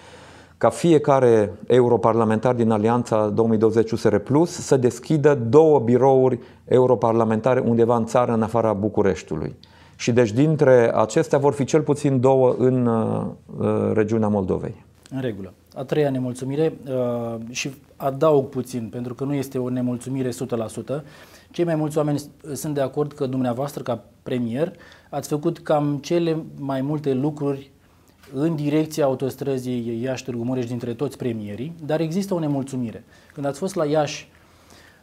ca 0.58 0.70
fiecare 0.70 1.54
europarlamentar 1.68 2.54
din 2.54 2.72
Alianța 2.72 3.28
2020 3.28 3.92
USR 3.92 4.16
Plus 4.16 4.52
să 4.52 4.78
deschidă 4.78 5.36
două 5.36 5.80
birouri 5.80 6.40
europarlamentare 6.66 7.60
undeva 7.60 7.96
în 7.96 8.06
țară, 8.06 8.34
în 8.34 8.42
afara 8.42 8.74
Bucureștiului. 8.74 9.56
Și 9.96 10.12
deci 10.12 10.32
dintre 10.32 10.92
acestea 10.96 11.38
vor 11.38 11.54
fi 11.54 11.64
cel 11.64 11.82
puțin 11.82 12.20
două 12.20 12.56
în 12.58 12.86
uh, 12.86 13.26
regiunea 13.94 14.28
Moldovei. 14.28 14.86
În 15.10 15.22
regulă. 15.22 15.54
A 15.74 15.84
treia 15.84 16.10
nemulțumire 16.10 16.78
uh, 16.88 17.36
și 17.50 17.72
adaug 17.96 18.50
puțin, 18.50 18.88
pentru 18.90 19.14
că 19.14 19.24
nu 19.24 19.34
este 19.34 19.58
o 19.58 19.70
nemulțumire 19.70 20.30
100%. 20.30 20.34
Cei 21.52 21.66
mai 21.66 21.76
mulți 21.76 21.98
oameni 21.98 22.22
sunt 22.54 22.74
de 22.74 22.82
acord 22.82 23.14
că 23.14 23.26
dumneavoastră, 23.26 23.84
ca 23.84 24.04
premier, 24.24 24.74
ați 25.10 25.28
făcut 25.28 25.60
cam 25.60 25.98
cele 25.98 26.44
mai 26.60 26.82
multe 26.82 27.14
lucruri 27.14 27.72
în 28.34 28.56
direcția 28.56 29.06
autostrăzii 29.06 30.02
Iași-Târgu 30.02 30.44
Mureș 30.44 30.66
dintre 30.66 30.94
toți 30.94 31.18
premierii, 31.18 31.76
dar 31.86 32.00
există 32.00 32.34
o 32.34 32.40
nemulțumire. 32.40 33.04
Când 33.34 33.46
ați 33.46 33.60
fost 33.60 33.76
la 33.76 33.86
Iași 33.86 34.30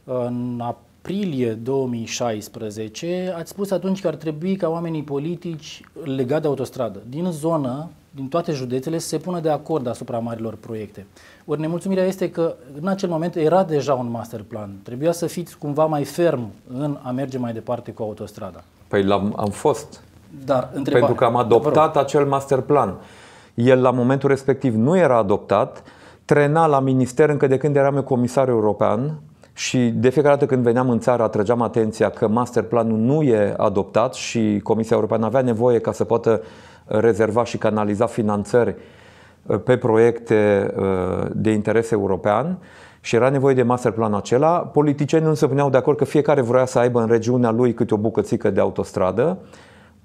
în 0.04 0.60
aprilie 0.62 1.52
2016, 1.52 3.34
ați 3.36 3.50
spus 3.50 3.70
atunci 3.70 4.00
că 4.00 4.08
ar 4.08 4.14
trebui 4.14 4.56
ca 4.56 4.68
oamenii 4.68 5.02
politici 5.02 5.80
legate 6.04 6.40
de 6.40 6.46
autostradă 6.46 7.02
din 7.08 7.30
zonă, 7.30 7.90
din 8.18 8.28
toate 8.28 8.52
județele, 8.52 8.98
să 8.98 9.08
se 9.08 9.18
pună 9.18 9.40
de 9.40 9.50
acord 9.50 9.86
asupra 9.86 10.18
marilor 10.18 10.54
proiecte. 10.60 11.06
Ori 11.44 11.60
nemulțumirea 11.60 12.04
este 12.04 12.30
că 12.30 12.54
în 12.80 12.88
acel 12.88 13.08
moment 13.08 13.34
era 13.36 13.64
deja 13.64 13.94
un 13.94 14.10
master 14.10 14.42
plan. 14.42 14.70
Trebuia 14.82 15.12
să 15.12 15.26
fiți 15.26 15.58
cumva 15.58 15.86
mai 15.86 16.04
ferm 16.04 16.50
în 16.78 16.98
a 17.02 17.10
merge 17.10 17.38
mai 17.38 17.52
departe 17.52 17.90
cu 17.90 18.02
autostrada. 18.02 18.62
Păi 18.88 19.04
l-am, 19.04 19.34
am 19.36 19.50
fost. 19.50 20.02
Dar, 20.44 20.70
Pentru 20.82 21.14
că 21.14 21.24
am 21.24 21.36
adoptat 21.36 21.96
acel 21.96 22.26
master 22.26 22.60
plan. 22.60 22.94
El 23.54 23.82
la 23.82 23.90
momentul 23.90 24.28
respectiv 24.28 24.74
nu 24.74 24.96
era 24.96 25.16
adoptat, 25.16 25.82
trena 26.24 26.66
la 26.66 26.80
minister 26.80 27.28
încă 27.28 27.46
de 27.46 27.56
când 27.56 27.76
eram 27.76 27.96
eu 27.96 28.02
comisar 28.02 28.48
european 28.48 29.14
și 29.58 29.78
de 29.78 30.08
fiecare 30.08 30.34
dată 30.34 30.46
când 30.46 30.62
veneam 30.62 30.90
în 30.90 30.98
țară 30.98 31.22
atrăgeam 31.22 31.62
atenția 31.62 32.10
că 32.10 32.28
masterplanul 32.28 32.98
nu 32.98 33.22
e 33.22 33.54
adoptat 33.56 34.14
și 34.14 34.60
Comisia 34.62 34.96
Europeană 34.96 35.24
avea 35.24 35.40
nevoie 35.40 35.78
ca 35.78 35.92
să 35.92 36.04
poată 36.04 36.42
rezerva 36.84 37.44
și 37.44 37.58
canaliza 37.58 38.06
finanțări 38.06 38.74
uh, 39.46 39.60
pe 39.64 39.76
proiecte 39.76 40.72
uh, 40.76 41.26
de 41.32 41.50
interes 41.50 41.90
european 41.90 42.58
și 43.00 43.16
era 43.16 43.28
nevoie 43.28 43.54
de 43.54 43.62
masterplanul 43.62 44.18
acela. 44.18 44.58
Politicienii 44.58 45.28
nu 45.28 45.34
se 45.34 45.46
puneau 45.46 45.70
de 45.70 45.76
acord 45.76 45.96
că 45.96 46.04
fiecare 46.04 46.40
vrea 46.40 46.64
să 46.64 46.78
aibă 46.78 47.00
în 47.00 47.08
regiunea 47.08 47.50
lui 47.50 47.74
câte 47.74 47.94
o 47.94 47.96
bucățică 47.96 48.50
de 48.50 48.60
autostradă 48.60 49.38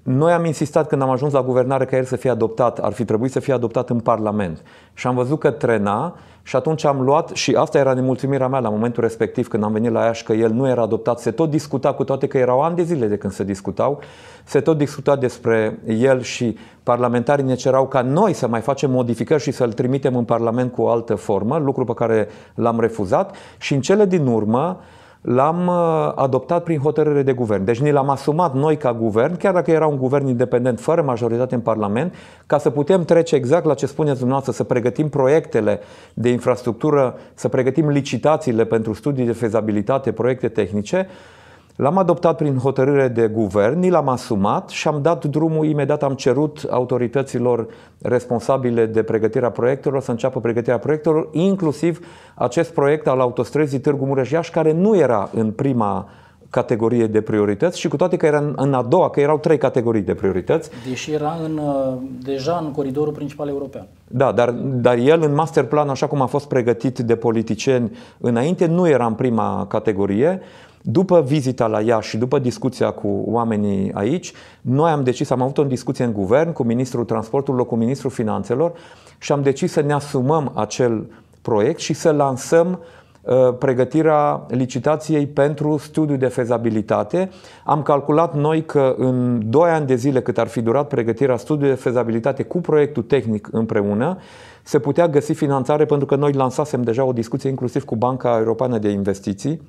noi 0.04 0.32
am 0.32 0.44
insistat 0.44 0.88
când 0.88 1.02
am 1.02 1.10
ajuns 1.10 1.32
la 1.32 1.42
guvernare 1.42 1.84
ca 1.84 1.96
el 1.96 2.04
să 2.04 2.16
fie 2.16 2.30
adoptat, 2.30 2.78
ar 2.78 2.92
fi 2.92 3.04
trebuit 3.04 3.32
să 3.32 3.40
fie 3.40 3.52
adoptat 3.52 3.90
în 3.90 4.00
Parlament. 4.00 4.62
Și 4.94 5.06
am 5.06 5.14
văzut 5.14 5.38
că 5.38 5.50
trena 5.50 6.16
și 6.42 6.56
atunci 6.56 6.84
am 6.84 7.00
luat, 7.00 7.28
și 7.28 7.54
asta 7.54 7.78
era 7.78 7.92
nemulțumirea 7.92 8.48
mea 8.48 8.58
la 8.58 8.68
momentul 8.68 9.02
respectiv 9.02 9.48
când 9.48 9.64
am 9.64 9.72
venit 9.72 9.90
la 9.90 10.04
Iași, 10.04 10.24
că 10.24 10.32
el 10.32 10.50
nu 10.50 10.68
era 10.68 10.82
adoptat, 10.82 11.18
se 11.18 11.30
tot 11.30 11.50
discuta 11.50 11.92
cu 11.92 12.04
toate 12.04 12.26
că 12.26 12.38
erau 12.38 12.62
ani 12.62 12.76
de 12.76 12.82
zile 12.82 13.06
de 13.06 13.16
când 13.16 13.32
se 13.32 13.44
discutau, 13.44 14.00
se 14.44 14.60
tot 14.60 14.78
discuta 14.78 15.16
despre 15.16 15.78
el 15.86 16.20
și 16.20 16.56
parlamentarii 16.82 17.44
ne 17.44 17.54
cerau 17.54 17.86
ca 17.86 18.00
noi 18.00 18.32
să 18.32 18.48
mai 18.48 18.60
facem 18.60 18.90
modificări 18.90 19.42
și 19.42 19.50
să-l 19.50 19.72
trimitem 19.72 20.16
în 20.16 20.24
Parlament 20.24 20.72
cu 20.72 20.82
o 20.82 20.88
altă 20.88 21.14
formă, 21.14 21.58
lucru 21.58 21.84
pe 21.84 21.94
care 21.94 22.28
l-am 22.54 22.80
refuzat 22.80 23.36
și 23.58 23.74
în 23.74 23.80
cele 23.80 24.06
din 24.06 24.26
urmă 24.26 24.80
l-am 25.24 25.66
uh, 25.66 26.12
adoptat 26.14 26.62
prin 26.62 26.78
hotărâre 26.78 27.22
de 27.22 27.32
guvern. 27.32 27.64
Deci 27.64 27.80
ni 27.80 27.90
l-am 27.90 28.08
asumat 28.10 28.54
noi 28.54 28.76
ca 28.76 28.92
guvern, 28.92 29.36
chiar 29.36 29.52
dacă 29.52 29.70
era 29.70 29.86
un 29.86 29.96
guvern 29.96 30.26
independent, 30.26 30.80
fără 30.80 31.02
majoritate 31.02 31.54
în 31.54 31.60
Parlament, 31.60 32.14
ca 32.46 32.58
să 32.58 32.70
putem 32.70 33.04
trece 33.04 33.34
exact 33.34 33.64
la 33.64 33.74
ce 33.74 33.86
spuneți 33.86 34.18
dumneavoastră, 34.18 34.52
să 34.52 34.64
pregătim 34.64 35.08
proiectele 35.08 35.80
de 36.14 36.28
infrastructură, 36.28 37.14
să 37.34 37.48
pregătim 37.48 37.88
licitațiile 37.88 38.64
pentru 38.64 38.92
studii 38.92 39.26
de 39.26 39.32
fezabilitate, 39.32 40.12
proiecte 40.12 40.48
tehnice, 40.48 41.08
L-am 41.76 41.98
adoptat 41.98 42.36
prin 42.36 42.58
hotărâre 42.58 43.08
de 43.08 43.28
guvern, 43.28 43.78
ni 43.78 43.90
l-am 43.90 44.08
asumat 44.08 44.68
și 44.68 44.88
am 44.88 45.02
dat 45.02 45.24
drumul, 45.24 45.66
imediat 45.66 46.02
am 46.02 46.14
cerut 46.14 46.66
autorităților 46.70 47.66
responsabile 48.02 48.86
de 48.86 49.02
pregătirea 49.02 49.50
proiectelor 49.50 50.02
să 50.02 50.10
înceapă 50.10 50.40
pregătirea 50.40 50.78
proiectelor, 50.78 51.28
inclusiv 51.32 52.06
acest 52.34 52.72
proiect 52.72 53.06
al 53.06 53.20
autostrăzii 53.20 53.78
Târgu 53.78 54.04
Mureș-Iași, 54.04 54.50
care 54.50 54.72
nu 54.72 54.96
era 54.96 55.30
în 55.32 55.50
prima 55.50 56.08
categorie 56.50 57.06
de 57.06 57.20
priorități 57.20 57.80
și 57.80 57.88
cu 57.88 57.96
toate 57.96 58.16
că 58.16 58.26
era 58.26 58.38
în, 58.38 58.52
în 58.56 58.74
a 58.74 58.82
doua, 58.82 59.10
că 59.10 59.20
erau 59.20 59.38
trei 59.38 59.58
categorii 59.58 60.02
de 60.02 60.14
priorități. 60.14 60.70
Deși 60.88 61.12
era 61.12 61.36
în, 61.44 61.58
uh, 61.58 61.94
deja 62.22 62.60
în 62.64 62.70
coridorul 62.70 63.12
principal 63.12 63.48
european. 63.48 63.86
Da, 64.08 64.32
dar, 64.32 64.50
dar 64.60 64.96
el 64.96 65.22
în 65.22 65.34
master 65.34 65.64
plan, 65.64 65.88
așa 65.88 66.06
cum 66.06 66.20
a 66.20 66.26
fost 66.26 66.48
pregătit 66.48 66.98
de 66.98 67.16
politicieni 67.16 67.96
înainte, 68.18 68.66
nu 68.66 68.88
era 68.88 69.06
în 69.06 69.14
prima 69.14 69.66
categorie. 69.68 70.40
După 70.86 71.22
vizita 71.22 71.66
la 71.66 71.80
Iași 71.80 72.08
și 72.08 72.16
după 72.16 72.38
discuția 72.38 72.90
cu 72.90 73.22
oamenii 73.26 73.92
aici, 73.92 74.32
noi 74.60 74.90
am 74.90 75.02
decis, 75.02 75.30
am 75.30 75.42
avut 75.42 75.58
o 75.58 75.64
discuție 75.64 76.04
în 76.04 76.12
guvern 76.12 76.52
cu 76.52 76.62
Ministrul 76.62 77.04
Transportului, 77.04 77.66
cu 77.66 77.76
Ministrul 77.76 78.10
Finanțelor 78.10 78.72
și 79.18 79.32
am 79.32 79.42
decis 79.42 79.72
să 79.72 79.80
ne 79.80 79.92
asumăm 79.92 80.52
acel 80.54 81.10
proiect 81.42 81.78
și 81.78 81.92
să 81.92 82.10
lansăm 82.10 82.80
uh, 83.22 83.34
pregătirea 83.58 84.46
licitației 84.48 85.26
pentru 85.26 85.76
studiu 85.76 86.16
de 86.16 86.26
fezabilitate. 86.26 87.30
Am 87.64 87.82
calculat 87.82 88.34
noi 88.34 88.64
că 88.64 88.94
în 88.98 89.42
2 89.50 89.70
ani 89.70 89.86
de 89.86 89.94
zile 89.94 90.22
cât 90.22 90.38
ar 90.38 90.46
fi 90.46 90.60
durat 90.60 90.88
pregătirea 90.88 91.36
studiului 91.36 91.74
de 91.74 91.80
fezabilitate 91.80 92.42
cu 92.42 92.60
proiectul 92.60 93.02
tehnic 93.02 93.48
împreună, 93.52 94.18
se 94.62 94.78
putea 94.78 95.08
găsi 95.08 95.32
finanțare 95.32 95.84
pentru 95.84 96.06
că 96.06 96.16
noi 96.16 96.32
lansasem 96.32 96.82
deja 96.82 97.04
o 97.04 97.12
discuție 97.12 97.50
inclusiv 97.50 97.84
cu 97.84 97.96
Banca 97.96 98.36
Europeană 98.38 98.78
de 98.78 98.88
Investiții 98.88 99.60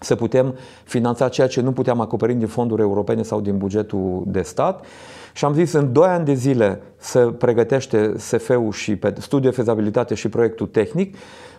să 0.00 0.14
putem 0.14 0.54
finanța 0.84 1.28
ceea 1.28 1.46
ce 1.46 1.60
nu 1.60 1.72
puteam 1.72 2.00
acoperi 2.00 2.34
din 2.34 2.46
fonduri 2.46 2.82
europene 2.82 3.22
sau 3.22 3.40
din 3.40 3.58
bugetul 3.58 4.22
de 4.26 4.42
stat. 4.42 4.84
Și 5.32 5.44
am 5.44 5.54
zis 5.54 5.72
în 5.72 5.92
2 5.92 6.06
ani 6.06 6.24
de 6.24 6.34
zile 6.34 6.80
să 6.96 7.26
pregătește 7.26 8.12
SF-ul 8.16 8.72
și 8.72 8.96
pe 8.96 9.14
studiu 9.18 9.50
de 9.50 9.56
fezabilitate 9.56 10.14
și 10.14 10.28
proiectul 10.28 10.66
tehnic. 10.66 11.16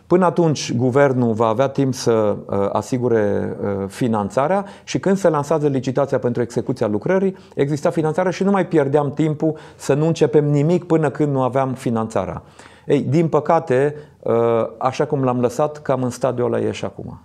Până 0.07 0.25
atunci, 0.25 0.73
guvernul 0.73 1.33
va 1.33 1.47
avea 1.47 1.67
timp 1.67 1.93
să 1.93 2.11
uh, 2.11 2.69
asigure 2.71 3.55
uh, 3.61 3.87
finanțarea 3.87 4.65
și 4.83 4.99
când 4.99 5.17
se 5.17 5.29
lansează 5.29 5.67
licitația 5.67 6.19
pentru 6.19 6.41
execuția 6.41 6.87
lucrării, 6.87 7.37
exista 7.55 7.89
finanțarea 7.89 8.31
și 8.31 8.43
nu 8.43 8.51
mai 8.51 8.67
pierdeam 8.67 9.11
timpul 9.11 9.57
să 9.75 9.93
nu 9.93 10.07
începem 10.07 10.45
nimic 10.45 10.83
până 10.83 11.09
când 11.09 11.31
nu 11.31 11.41
aveam 11.41 11.73
finanțarea. 11.73 12.43
Ei, 12.85 13.01
din 13.01 13.27
păcate, 13.27 13.95
uh, 14.19 14.33
așa 14.77 15.05
cum 15.05 15.23
l-am 15.23 15.39
lăsat, 15.39 15.81
cam 15.81 16.03
în 16.03 16.09
stadiul 16.09 16.53
ăla 16.53 16.65
e 16.65 16.71
și 16.71 16.85
acum. 16.85 17.19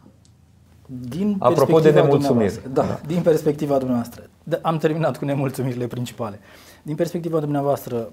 Din 1.00 1.36
Apropo 1.38 1.80
de 1.80 1.90
nemulțumiri. 1.90 2.60
Da, 2.72 2.82
da, 2.82 3.00
din 3.06 3.22
perspectiva 3.22 3.78
dumneavoastră. 3.78 4.22
Da, 4.44 4.58
am 4.62 4.76
terminat 4.76 5.18
cu 5.18 5.24
nemulțumirile 5.24 5.86
principale. 5.86 6.40
Din 6.82 6.94
perspectiva 6.94 7.40
dumneavoastră, 7.40 8.12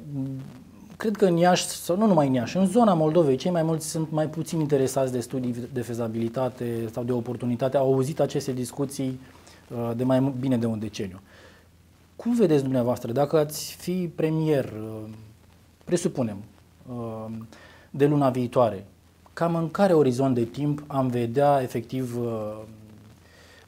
cred 0.97 1.15
că 1.15 1.25
în 1.25 1.37
Iași, 1.37 1.67
sau 1.67 1.97
nu 1.97 2.05
numai 2.05 2.27
în 2.27 2.33
Iași, 2.33 2.57
în 2.57 2.65
zona 2.65 2.93
Moldovei, 2.93 3.35
cei 3.35 3.51
mai 3.51 3.63
mulți 3.63 3.89
sunt 3.89 4.11
mai 4.11 4.27
puțin 4.27 4.59
interesați 4.59 5.11
de 5.11 5.19
studii 5.19 5.55
de 5.73 5.81
fezabilitate 5.81 6.89
sau 6.91 7.03
de 7.03 7.11
oportunitate. 7.11 7.77
Au 7.77 7.93
auzit 7.93 8.19
aceste 8.19 8.51
discuții 8.51 9.19
uh, 9.69 9.91
de 9.95 10.03
mai 10.03 10.33
bine 10.39 10.57
de 10.57 10.65
un 10.65 10.79
deceniu. 10.79 11.19
Cum 12.15 12.35
vedeți 12.35 12.63
dumneavoastră, 12.63 13.11
dacă 13.11 13.37
ați 13.37 13.75
fi 13.75 14.11
premier, 14.15 14.65
uh, 14.65 15.09
presupunem, 15.83 16.37
uh, 16.87 17.25
de 17.89 18.05
luna 18.05 18.29
viitoare, 18.29 18.85
cam 19.39 19.55
în 19.55 19.71
care 19.71 19.93
orizont 19.93 20.35
de 20.35 20.43
timp 20.43 20.83
am 20.87 21.07
vedea 21.07 21.59
efectiv 21.61 22.17
uh, 22.19 22.57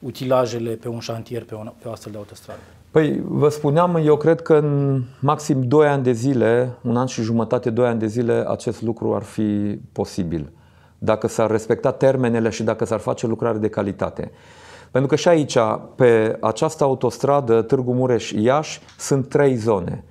utilajele 0.00 0.70
pe 0.70 0.88
un 0.88 0.98
șantier, 0.98 1.44
pe, 1.44 1.54
un, 1.54 1.72
pe 1.82 1.88
o 1.88 1.90
astfel 1.90 2.12
de 2.12 2.18
autostradă? 2.18 2.60
Păi, 2.90 3.22
vă 3.24 3.48
spuneam, 3.48 3.96
eu 4.04 4.16
cred 4.16 4.40
că 4.42 4.54
în 4.54 5.02
maxim 5.20 5.62
2 5.62 5.86
ani 5.86 6.02
de 6.02 6.12
zile, 6.12 6.72
un 6.82 6.96
an 6.96 7.06
și 7.06 7.22
jumătate, 7.22 7.70
2 7.70 7.86
ani 7.86 7.98
de 7.98 8.06
zile, 8.06 8.44
acest 8.48 8.82
lucru 8.82 9.14
ar 9.14 9.22
fi 9.22 9.78
posibil. 9.92 10.52
Dacă 10.98 11.28
s-ar 11.28 11.50
respecta 11.50 11.92
termenele 11.92 12.48
și 12.48 12.62
dacă 12.62 12.84
s-ar 12.84 13.00
face 13.00 13.26
lucrare 13.26 13.58
de 13.58 13.68
calitate. 13.68 14.30
Pentru 14.90 15.10
că 15.10 15.16
și 15.16 15.28
aici, 15.28 15.56
pe 15.94 16.38
această 16.40 16.84
autostradă 16.84 17.62
Târgu 17.62 17.92
Mureș-Iași, 17.92 18.80
sunt 18.98 19.28
trei 19.28 19.54
zone. 19.54 20.04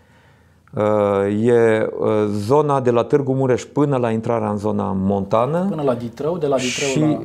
Uh, 0.73 1.45
e 1.45 1.89
uh, 1.99 2.09
zona 2.27 2.79
de 2.79 2.91
la 2.91 3.03
Târgu 3.03 3.33
Mureș 3.33 3.63
până 3.63 3.97
la 3.97 4.11
intrarea 4.11 4.49
în 4.49 4.57
zona 4.57 4.91
montană. 4.91 5.65
Până 5.69 5.81
la 5.81 5.93
Ditrău, 5.93 6.37
de 6.37 6.47
la 6.47 6.57
Ditrău 6.57 6.89
și, 6.89 6.99
la 6.99 7.19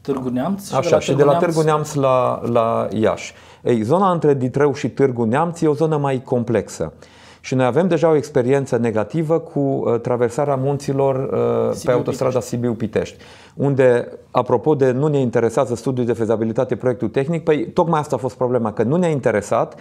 Târgu 0.00 0.28
Neamț. 0.28 0.68
Și 0.68 0.74
așa, 0.74 0.88
de 0.88 0.94
la 0.94 1.00
și 1.00 1.12
de 1.12 1.24
la 1.24 1.36
Târgu 1.36 1.62
Neamț 1.62 1.94
la, 1.94 2.40
la 2.44 2.88
Iași. 2.90 3.34
Ei, 3.62 3.82
zona 3.82 4.10
între 4.10 4.34
Ditrău 4.34 4.74
și 4.74 4.88
Târgu 4.88 5.24
Neamț 5.24 5.60
e 5.60 5.68
o 5.68 5.74
zonă 5.74 5.96
mai 5.96 6.22
complexă. 6.22 6.92
Și 7.40 7.54
noi 7.54 7.66
avem 7.66 7.88
deja 7.88 8.10
o 8.10 8.16
experiență 8.16 8.76
negativă 8.76 9.38
cu 9.38 9.58
uh, 9.58 10.00
traversarea 10.00 10.56
munților 10.56 11.14
uh, 11.16 11.74
Sibiu 11.74 11.90
pe 11.90 11.96
autostrada 11.96 12.40
Sibiu-Pitești, 12.40 13.16
unde, 13.54 14.08
apropo 14.30 14.74
de 14.74 14.90
nu 14.90 15.06
ne 15.06 15.18
interesează 15.18 15.74
studiul 15.74 16.06
de 16.06 16.12
fezabilitate, 16.12 16.76
proiectul 16.76 17.08
tehnic, 17.08 17.44
păi 17.44 17.70
tocmai 17.70 18.00
asta 18.00 18.16
a 18.16 18.18
fost 18.18 18.36
problema, 18.36 18.72
că 18.72 18.82
nu 18.82 18.96
ne-a 18.96 19.08
interesat, 19.08 19.74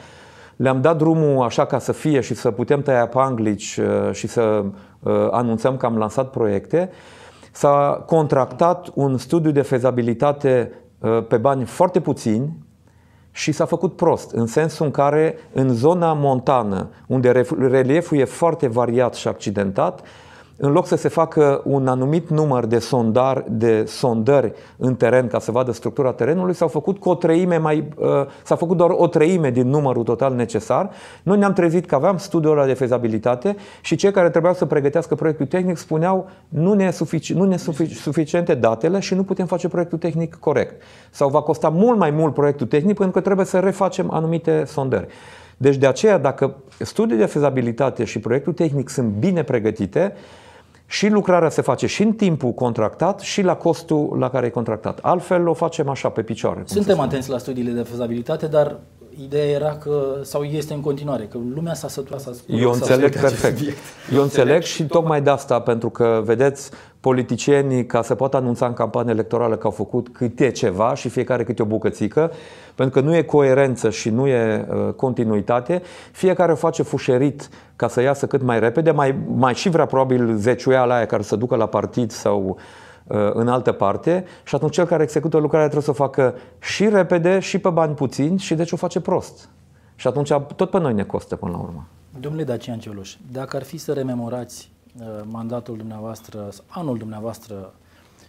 le-am 0.58 0.82
dat 0.82 0.98
drumul 0.98 1.44
așa 1.44 1.66
ca 1.66 1.80
să 1.80 1.92
fie 1.92 2.20
și 2.20 2.34
să 2.34 2.52
putem 2.52 2.82
tăia 2.82 3.08
panglici 3.08 3.78
uh, 3.78 4.14
și 4.14 4.28
să 4.28 4.64
uh, 5.00 5.28
anunțăm 5.32 5.78
că 5.78 5.86
am 5.86 5.98
lansat 5.98 6.30
proiecte. 6.30 6.90
S-a 7.52 8.04
contractat 8.06 8.88
un 8.94 9.18
studiu 9.18 9.52
de 9.52 9.62
fezabilitate 9.62 10.72
uh, 11.00 11.26
pe 11.28 11.38
bani 11.38 11.66
foarte 11.66 12.00
puțini 12.00 12.66
și 13.32 13.52
s-a 13.52 13.66
făcut 13.66 13.96
prost, 13.96 14.32
în 14.32 14.46
sensul 14.46 14.86
în 14.86 14.92
care 14.92 15.36
în 15.54 15.70
zona 15.74 16.14
montană, 16.14 16.90
unde 17.08 17.46
relieful 17.58 18.18
e 18.18 18.24
foarte 18.24 18.68
variat 18.68 19.14
și 19.14 19.28
accidentat, 19.28 20.02
în 20.60 20.72
loc 20.72 20.88
să 20.88 20.96
se 20.96 21.08
facă 21.08 21.62
un 21.66 21.88
anumit 21.88 22.30
număr 22.30 22.66
de, 22.66 22.80
sondar, 22.80 23.44
de 23.48 23.86
sondări 23.86 24.54
în 24.78 24.96
teren 24.96 25.28
ca 25.28 25.40
să 25.40 25.52
vadă 25.52 25.72
structura 25.72 26.12
terenului, 26.12 26.54
s-au 26.54 26.68
făcut 26.68 26.98
cu 26.98 27.10
o 27.10 27.16
treime 27.16 27.58
mai, 27.58 27.88
uh, 27.98 28.08
s-a 28.44 28.56
făcut 28.56 28.78
doar 28.78 28.90
o 28.90 29.08
treime 29.08 29.50
din 29.50 29.70
numărul 29.70 30.04
total 30.04 30.34
necesar. 30.34 30.90
Noi 31.24 31.38
ne-am 31.38 31.54
trezit 31.54 31.86
că 31.86 31.96
aveam 31.96 32.18
studiul 32.18 32.52
ăla 32.52 32.66
de 32.66 32.74
fezabilitate 32.74 33.56
și 33.82 33.96
cei 33.96 34.12
care 34.12 34.30
trebuiau 34.30 34.54
să 34.56 34.66
pregătească 34.66 35.16
proiectul 35.16 35.46
tehnic 35.46 35.78
spuneau 35.78 36.30
nu 36.48 36.74
ne, 36.74 36.92
sufici, 36.92 37.34
nu 37.34 37.44
ne 37.44 37.58
sufici, 37.58 37.96
suficiente 37.96 38.54
datele 38.54 39.00
și 39.00 39.14
nu 39.14 39.24
putem 39.24 39.46
face 39.46 39.68
proiectul 39.68 39.98
tehnic 39.98 40.36
corect. 40.36 40.82
Sau 41.10 41.30
va 41.30 41.42
costa 41.42 41.70
mult 41.70 41.98
mai 41.98 42.12
mult 42.12 42.34
proiectul 42.34 42.68
tehnic 42.68 42.96
pentru 42.96 43.14
că 43.14 43.22
trebuie 43.22 43.46
să 43.46 43.60
refacem 43.60 44.12
anumite 44.12 44.64
sondări. 44.66 45.08
Deci 45.58 45.76
de 45.76 45.88
aceea, 45.88 46.18
dacă 46.18 46.56
studiul 46.80 47.20
de 47.20 47.26
fezabilitate 47.26 48.04
și 48.04 48.20
proiectul 48.20 48.54
tehnic 48.54 48.90
sunt 48.90 49.08
bine 49.08 49.44
pregătite, 49.44 50.14
și 50.88 51.08
lucrarea 51.08 51.50
se 51.50 51.62
face 51.62 51.88
și 51.88 52.04
în 52.04 52.14
timpul 52.14 52.52
contractat 52.52 53.20
și 53.20 53.42
la 53.42 53.56
costul 53.56 54.18
la 54.20 54.30
care 54.30 54.46
e 54.46 54.50
contractat. 54.50 55.00
Altfel 55.02 55.48
o 55.48 55.54
facem 55.54 55.90
așa 55.90 56.10
pe 56.10 56.22
picioare. 56.22 56.62
Suntem 56.66 57.00
atenți 57.00 57.30
la 57.30 57.38
studiile 57.38 57.72
de 57.72 57.82
fezabilitate, 57.82 58.48
dar 58.48 58.80
ideea 59.24 59.46
era 59.46 59.78
că, 59.78 60.16
sau 60.22 60.44
este 60.44 60.74
în 60.74 60.82
continuare, 60.82 61.24
că 61.24 61.38
lumea 61.54 61.74
s-a 61.74 61.88
săturat 61.88 62.20
să 62.20 62.34
spună. 62.34 62.60
Eu 62.60 62.72
înțeleg 62.72 63.20
perfect. 63.20 63.60
Eu 64.14 64.22
înțeleg 64.22 64.62
și 64.62 64.84
tocmai 64.84 65.22
de 65.22 65.30
asta, 65.30 65.60
pentru 65.62 65.90
că, 65.90 66.22
vedeți, 66.26 66.72
politicienii, 67.00 67.86
ca 67.86 68.02
să 68.02 68.16
poată 68.16 68.38
anunța 68.38 68.66
în 68.66 68.74
campanie 68.74 69.12
electorală 69.12 69.56
că 69.56 69.66
au 69.66 69.72
făcut 69.72 70.08
câte 70.10 70.52
ceva 70.52 70.96
și 70.96 71.10
fiecare 71.10 71.44
câte 71.44 71.62
o 71.62 71.66
bucățică, 71.66 72.32
pentru 72.76 73.02
că 73.02 73.08
nu 73.08 73.16
e 73.16 73.22
coerență 73.22 73.90
și 73.90 74.10
nu 74.10 74.28
e 74.28 74.68
uh, 74.70 74.94
continuitate, 74.94 75.82
fiecare 76.12 76.52
o 76.52 76.56
face 76.56 76.84
fușerit 76.84 77.50
ca 77.76 77.88
să 77.88 78.02
iasă 78.02 78.28
cât 78.28 78.42
mai 78.42 78.60
repede, 78.60 78.92
mai, 78.92 79.16
mai 79.36 79.54
și 79.54 79.70
vrea 79.70 79.86
probabil 79.86 80.36
zeciuiala 80.36 80.96
aia 80.96 81.06
care 81.06 81.24
să 81.24 81.36
ducă 81.36 81.56
la 81.56 81.66
partid 81.66 82.12
sau 82.12 82.44
uh, 82.48 82.56
în 83.34 83.48
altă 83.48 83.72
parte 83.72 84.26
și 84.44 84.56
atunci 84.56 84.74
cel 84.74 84.86
care 84.86 85.04
execută 85.04 85.38
lucrarea 85.38 85.70
trebuie 85.70 85.96
să 85.96 86.02
o 86.02 86.06
facă 86.06 86.36
și 86.60 86.90
repede 86.90 87.40
și 87.40 87.60
pe 87.60 87.70
bani 87.70 87.96
puțini 87.96 88.40
și 88.40 88.56
deci 88.56 88.72
o 88.72 88.76
face 88.76 89.00
prost. 89.00 89.50
Și 89.96 90.08
atunci 90.08 90.34
tot 90.56 90.70
pe 90.70 90.80
noi 90.80 90.94
ne 90.94 91.04
costă 91.04 91.36
până 91.36 91.52
la 91.52 91.58
urmă. 91.58 91.88
Domnule 92.20 92.44
Dacian 92.44 92.80
Cioloș, 92.80 93.16
dacă 93.32 93.56
ar 93.56 93.64
fi 93.64 93.78
să 93.78 93.94
rememorați 93.94 94.72
uh, 95.00 95.06
mandatul 95.30 95.78
dumneavoastră, 95.78 96.50
anul 96.68 96.98
dumneavoastră 96.98 97.74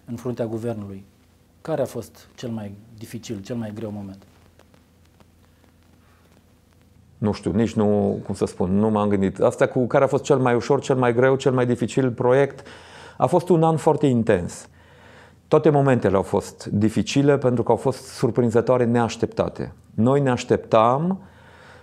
în 0.04 0.16
fruntea 0.16 0.46
guvernului, 0.46 1.04
care 1.60 1.82
a 1.82 1.84
fost 1.84 2.28
cel 2.34 2.48
mai 2.48 2.74
dificil, 2.98 3.40
cel 3.42 3.56
mai 3.56 3.72
greu 3.74 3.90
moment? 3.90 4.22
Nu 7.18 7.32
știu, 7.32 7.52
nici 7.52 7.74
nu, 7.74 8.18
cum 8.24 8.34
să 8.34 8.44
spun, 8.44 8.78
nu 8.78 8.90
m-am 8.90 9.08
gândit. 9.08 9.40
Asta 9.40 9.66
cu 9.66 9.86
care 9.86 10.04
a 10.04 10.06
fost 10.06 10.22
cel 10.22 10.38
mai 10.38 10.54
ușor, 10.54 10.80
cel 10.80 10.96
mai 10.96 11.14
greu, 11.14 11.36
cel 11.36 11.52
mai 11.52 11.66
dificil 11.66 12.10
proiect, 12.10 12.66
a 13.18 13.26
fost 13.26 13.48
un 13.48 13.62
an 13.62 13.76
foarte 13.76 14.06
intens. 14.06 14.68
Toate 15.48 15.70
momentele 15.70 16.16
au 16.16 16.22
fost 16.22 16.66
dificile 16.66 17.38
pentru 17.38 17.62
că 17.62 17.70
au 17.70 17.76
fost 17.76 18.04
surprinzătoare, 18.06 18.84
neașteptate. 18.84 19.72
Noi 19.94 20.20
ne 20.20 20.30
așteptam 20.30 21.20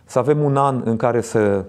să 0.06 0.20
avem 0.20 0.44
un 0.44 0.58
an 0.58 0.82
în 0.86 0.98
care 0.98 1.22
să 1.22 1.66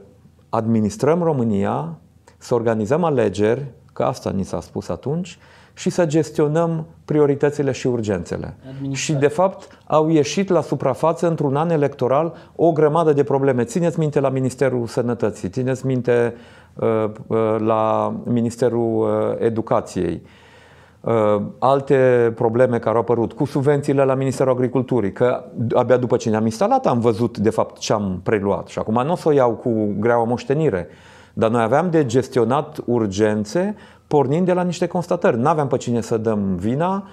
administrăm 0.49 1.23
România, 1.23 1.99
să 2.39 2.55
organizăm 2.55 3.05
alegeri, 3.05 3.67
că 3.93 4.03
asta 4.03 4.31
ni 4.31 4.45
s-a 4.45 4.61
spus 4.61 4.89
atunci, 4.89 5.39
și 5.77 5.91
să 5.91 6.07
gestionăm 6.07 6.87
prioritățile 7.05 7.73
și 7.73 7.87
urgențele. 7.87 8.57
Și, 8.93 9.13
de 9.13 9.27
fapt, 9.27 9.79
au 9.87 10.09
ieșit 10.09 10.49
la 10.49 10.61
suprafață 10.61 11.29
într-un 11.29 11.57
an 11.57 11.71
electoral 11.71 12.35
o 12.55 12.73
grămadă 12.73 13.13
de 13.13 13.25
probleme. 13.25 13.65
Țineți 13.65 13.99
minte 13.99 14.21
la 14.21 14.29
Ministerul 14.29 14.87
Sănătății, 14.87 15.49
țineți 15.49 15.87
minte 15.87 16.35
uh, 16.75 17.05
uh, 17.27 17.57
la 17.59 18.15
Ministerul 18.25 18.99
uh, 18.99 19.37
Educației, 19.39 20.23
uh, 21.01 21.43
alte 21.59 22.33
probleme 22.35 22.79
care 22.79 22.95
au 22.95 23.01
apărut, 23.01 23.33
cu 23.33 23.45
subvențiile 23.45 24.05
la 24.05 24.15
Ministerul 24.15 24.53
Agriculturii, 24.53 25.13
că 25.13 25.45
abia 25.75 25.97
după 25.97 26.17
ce 26.17 26.31
ne-am 26.31 26.45
instalat 26.45 26.87
am 26.87 27.01
văzut, 27.01 27.39
de 27.39 27.51
fapt, 27.51 27.79
ce 27.79 27.93
am 27.93 28.21
preluat. 28.23 28.67
Și 28.67 28.79
acum 28.79 29.03
nu 29.05 29.13
o 29.13 29.17
să 29.17 29.29
o 29.29 29.33
iau 29.33 29.51
cu 29.51 29.95
greaua 29.99 30.25
moștenire. 30.25 30.89
Dar 31.39 31.51
noi 31.51 31.63
aveam 31.63 31.91
de 31.91 32.07
gestionat 32.07 32.79
urgențe 32.85 33.77
pornind 34.07 34.47
de 34.47 34.53
la 34.53 34.63
niște 34.63 34.87
constatări. 34.87 35.39
Nu 35.39 35.49
aveam 35.49 35.67
pe 35.67 35.77
cine 35.77 36.01
să 36.01 36.17
dăm 36.17 36.57
vina. 36.57 37.09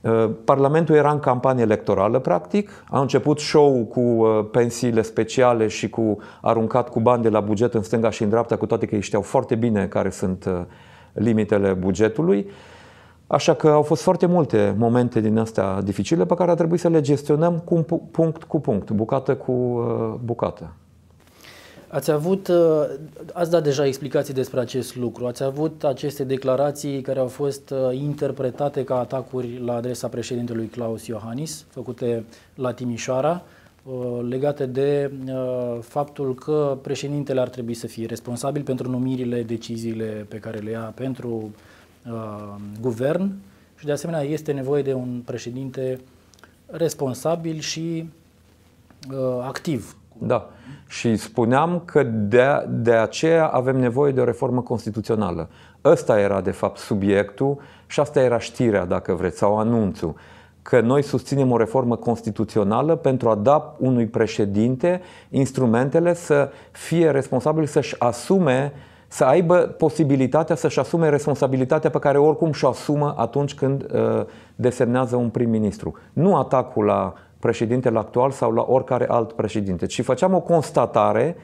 Uh, 0.00 0.30
Parlamentul 0.44 0.94
era 0.94 1.10
în 1.10 1.18
campanie 1.18 1.62
electorală, 1.62 2.18
practic. 2.18 2.84
A 2.90 3.00
început 3.00 3.38
show 3.38 3.84
cu 3.84 4.00
uh, 4.00 4.46
pensiile 4.50 5.02
speciale 5.02 5.66
și 5.66 5.90
cu 5.90 6.18
aruncat 6.40 6.88
cu 6.88 7.00
bani 7.00 7.22
de 7.22 7.28
la 7.28 7.40
buget 7.40 7.74
în 7.74 7.82
stânga 7.82 8.10
și 8.10 8.22
în 8.22 8.28
dreapta, 8.28 8.56
cu 8.56 8.66
toate 8.66 8.86
că 8.86 8.94
ei 8.94 9.00
știau 9.00 9.22
foarte 9.22 9.54
bine 9.54 9.86
care 9.86 10.10
sunt 10.10 10.44
uh, 10.44 10.60
limitele 11.12 11.72
bugetului. 11.72 12.50
Așa 13.26 13.54
că 13.54 13.68
au 13.68 13.82
fost 13.82 14.02
foarte 14.02 14.26
multe 14.26 14.74
momente 14.78 15.20
din 15.20 15.38
astea 15.38 15.82
dificile 15.82 16.26
pe 16.26 16.34
care 16.34 16.50
a 16.50 16.54
trebuit 16.54 16.80
să 16.80 16.88
le 16.88 17.00
gestionăm 17.00 17.58
cu 17.58 17.86
punct 18.10 18.44
cu 18.44 18.60
punct, 18.60 18.90
bucată 18.90 19.36
cu 19.36 19.52
bucată. 20.24 20.72
Ați 21.90 22.10
avut, 22.10 22.48
uh, 22.48 22.84
ați 23.32 23.50
dat 23.50 23.62
deja 23.62 23.86
explicații 23.86 24.34
despre 24.34 24.60
acest 24.60 24.96
lucru, 24.96 25.26
ați 25.26 25.42
avut 25.42 25.84
aceste 25.84 26.24
declarații 26.24 27.00
care 27.00 27.18
au 27.18 27.26
fost 27.26 27.70
uh, 27.70 27.98
interpretate 27.98 28.84
ca 28.84 28.98
atacuri 28.98 29.60
la 29.64 29.74
adresa 29.74 30.08
președintelui 30.08 30.66
Claus 30.66 31.06
Iohannis, 31.06 31.64
făcute 31.68 32.24
la 32.54 32.72
Timișoara, 32.72 33.42
uh, 33.82 33.94
legate 34.28 34.66
de 34.66 35.10
faptul 35.80 36.34
că 36.34 36.78
președintele 36.82 37.40
ar 37.40 37.48
trebui 37.48 37.74
să 37.74 37.86
fie 37.86 38.06
responsabil 38.06 38.62
pentru 38.62 38.90
numirile, 38.90 39.42
deciziile 39.42 40.26
pe 40.28 40.36
care 40.36 40.58
le 40.58 40.70
ia 40.70 40.92
pentru 40.94 41.50
guvern 42.80 43.32
și 43.78 43.84
de 43.84 43.92
asemenea 43.92 44.22
este 44.22 44.52
nevoie 44.52 44.82
de 44.82 44.92
un 44.92 45.22
președinte 45.24 46.00
responsabil 46.66 47.58
și 47.58 48.08
activ 49.42 49.97
da. 50.18 50.48
Și 50.88 51.16
spuneam 51.16 51.82
că 51.84 52.02
de, 52.02 52.66
de 52.68 52.92
aceea 52.92 53.46
avem 53.46 53.76
nevoie 53.76 54.12
de 54.12 54.20
o 54.20 54.24
reformă 54.24 54.60
constituțională. 54.60 55.48
Ăsta 55.84 56.20
era, 56.20 56.40
de 56.40 56.50
fapt, 56.50 56.78
subiectul 56.78 57.58
și 57.86 58.00
asta 58.00 58.20
era 58.20 58.38
știrea, 58.38 58.84
dacă 58.84 59.12
vreți, 59.12 59.38
sau 59.38 59.58
anunțul. 59.58 60.14
Că 60.62 60.80
noi 60.80 61.02
susținem 61.02 61.50
o 61.50 61.56
reformă 61.56 61.96
constituțională 61.96 62.96
pentru 62.96 63.28
a 63.28 63.34
da 63.34 63.74
unui 63.78 64.06
președinte 64.06 65.00
instrumentele 65.30 66.14
să 66.14 66.50
fie 66.70 67.10
responsabil 67.10 67.66
să-și 67.66 67.94
asume 67.98 68.72
să 69.08 69.24
aibă 69.24 69.56
posibilitatea 69.56 70.56
să-și 70.56 70.78
asume 70.78 71.08
responsabilitatea 71.08 71.90
pe 71.90 71.98
care 71.98 72.18
oricum 72.18 72.52
și-o 72.52 72.68
asumă 72.68 73.14
atunci 73.16 73.54
când 73.54 73.86
uh, 73.92 74.24
desemnează 74.54 75.16
un 75.16 75.28
prim-ministru. 75.28 75.94
Nu 76.12 76.36
atacul 76.36 76.84
la 76.84 77.14
președintele 77.38 77.98
actual 77.98 78.30
sau 78.30 78.52
la 78.52 78.64
oricare 78.68 79.06
alt 79.08 79.32
președinte, 79.32 79.86
ci 79.86 80.02
făceam 80.02 80.34
o 80.34 80.40
constatare 80.40 81.36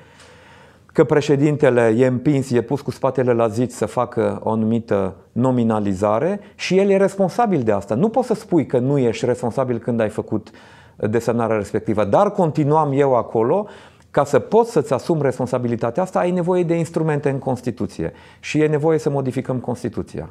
că 0.94 1.04
președintele 1.04 1.94
e 1.96 2.06
împins, 2.06 2.50
e 2.50 2.60
pus 2.60 2.80
cu 2.80 2.90
spatele 2.90 3.32
la 3.32 3.48
zid 3.48 3.70
să 3.70 3.86
facă 3.86 4.40
o 4.42 4.50
anumită 4.50 5.14
nominalizare 5.32 6.40
și 6.54 6.78
el 6.78 6.90
e 6.90 6.96
responsabil 6.96 7.62
de 7.62 7.72
asta. 7.72 7.94
Nu 7.94 8.08
poți 8.08 8.26
să 8.26 8.34
spui 8.34 8.66
că 8.66 8.78
nu 8.78 8.98
ești 8.98 9.24
responsabil 9.24 9.78
când 9.78 10.00
ai 10.00 10.08
făcut 10.08 10.50
desemnarea 10.96 11.56
respectivă, 11.56 12.04
dar 12.04 12.30
continuam 12.30 12.92
eu 12.92 13.16
acolo 13.16 13.66
ca 14.10 14.24
să 14.24 14.38
poți 14.38 14.70
să-ți 14.70 14.92
asumi 14.92 15.22
responsabilitatea 15.22 16.02
asta, 16.02 16.18
ai 16.18 16.30
nevoie 16.30 16.62
de 16.62 16.74
instrumente 16.74 17.30
în 17.30 17.38
Constituție 17.38 18.12
și 18.40 18.60
e 18.60 18.66
nevoie 18.66 18.98
să 18.98 19.10
modificăm 19.10 19.58
Constituția. 19.58 20.28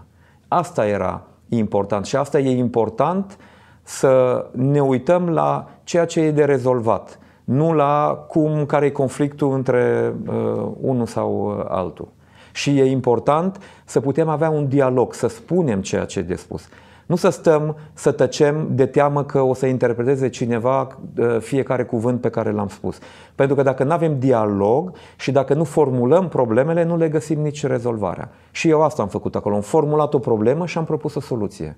Asta 0.48 0.88
era 0.88 1.22
important 1.50 2.06
și 2.06 2.16
asta 2.16 2.40
e 2.40 2.58
important 2.58 3.38
uh, 3.40 3.53
să 3.84 4.46
ne 4.52 4.82
uităm 4.82 5.30
la 5.30 5.70
ceea 5.84 6.06
ce 6.06 6.20
e 6.20 6.32
de 6.32 6.46
rezolvat, 6.46 7.20
nu 7.44 7.74
la 7.74 8.26
cum, 8.28 8.66
care 8.66 8.86
e 8.86 8.92
conflictul 8.92 9.54
între 9.54 10.14
uh, 10.28 10.68
unul 10.82 11.06
sau 11.06 11.56
uh, 11.58 11.66
altul. 11.68 12.08
Și 12.52 12.80
e 12.80 12.86
important 12.86 13.60
să 13.86 14.00
putem 14.00 14.30
avea 14.30 14.50
un 14.50 14.68
dialog, 14.68 15.14
să 15.14 15.28
spunem 15.28 15.82
ceea 15.82 16.06
ce 16.06 16.20
e 16.20 16.22
de 16.22 16.36
spus. 16.36 16.68
Nu 17.06 17.16
să 17.16 17.30
stăm 17.30 17.76
să 17.94 18.12
tăcem 18.12 18.68
de 18.72 18.86
teamă 18.86 19.24
că 19.24 19.42
o 19.42 19.54
să 19.54 19.66
interpreteze 19.66 20.30
cineva 20.30 20.88
uh, 21.18 21.38
fiecare 21.40 21.84
cuvânt 21.84 22.22
pe 22.22 22.30
care 22.30 22.52
l-am 22.52 22.68
spus. 22.68 22.98
Pentru 23.36 23.56
că 23.56 23.64
dacă 23.64 23.84
nu 23.84 23.92
avem 23.92 24.20
dialog 24.20 24.92
și 25.16 25.32
dacă 25.32 25.54
nu 25.54 25.64
formulăm 25.64 26.28
problemele, 26.28 26.84
nu 26.84 26.98
le 26.98 27.10
găsim 27.10 27.42
nici 27.42 27.66
rezolvarea. 27.66 28.30
Și 28.52 28.70
eu 28.70 28.82
asta 28.82 29.02
am 29.02 29.08
făcut 29.08 29.36
acolo. 29.36 29.56
Am 29.56 29.62
formulat 29.62 30.14
o 30.14 30.20
problemă 30.20 30.66
și 30.66 30.78
am 30.78 30.86
propus 30.86 31.16
o 31.16 31.20
soluție. 31.20 31.78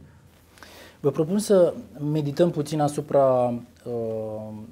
Vă 1.05 1.11
propun 1.11 1.39
să 1.39 1.73
medităm 2.11 2.51
puțin 2.51 2.79
asupra 2.79 3.53
uh, 3.83 3.93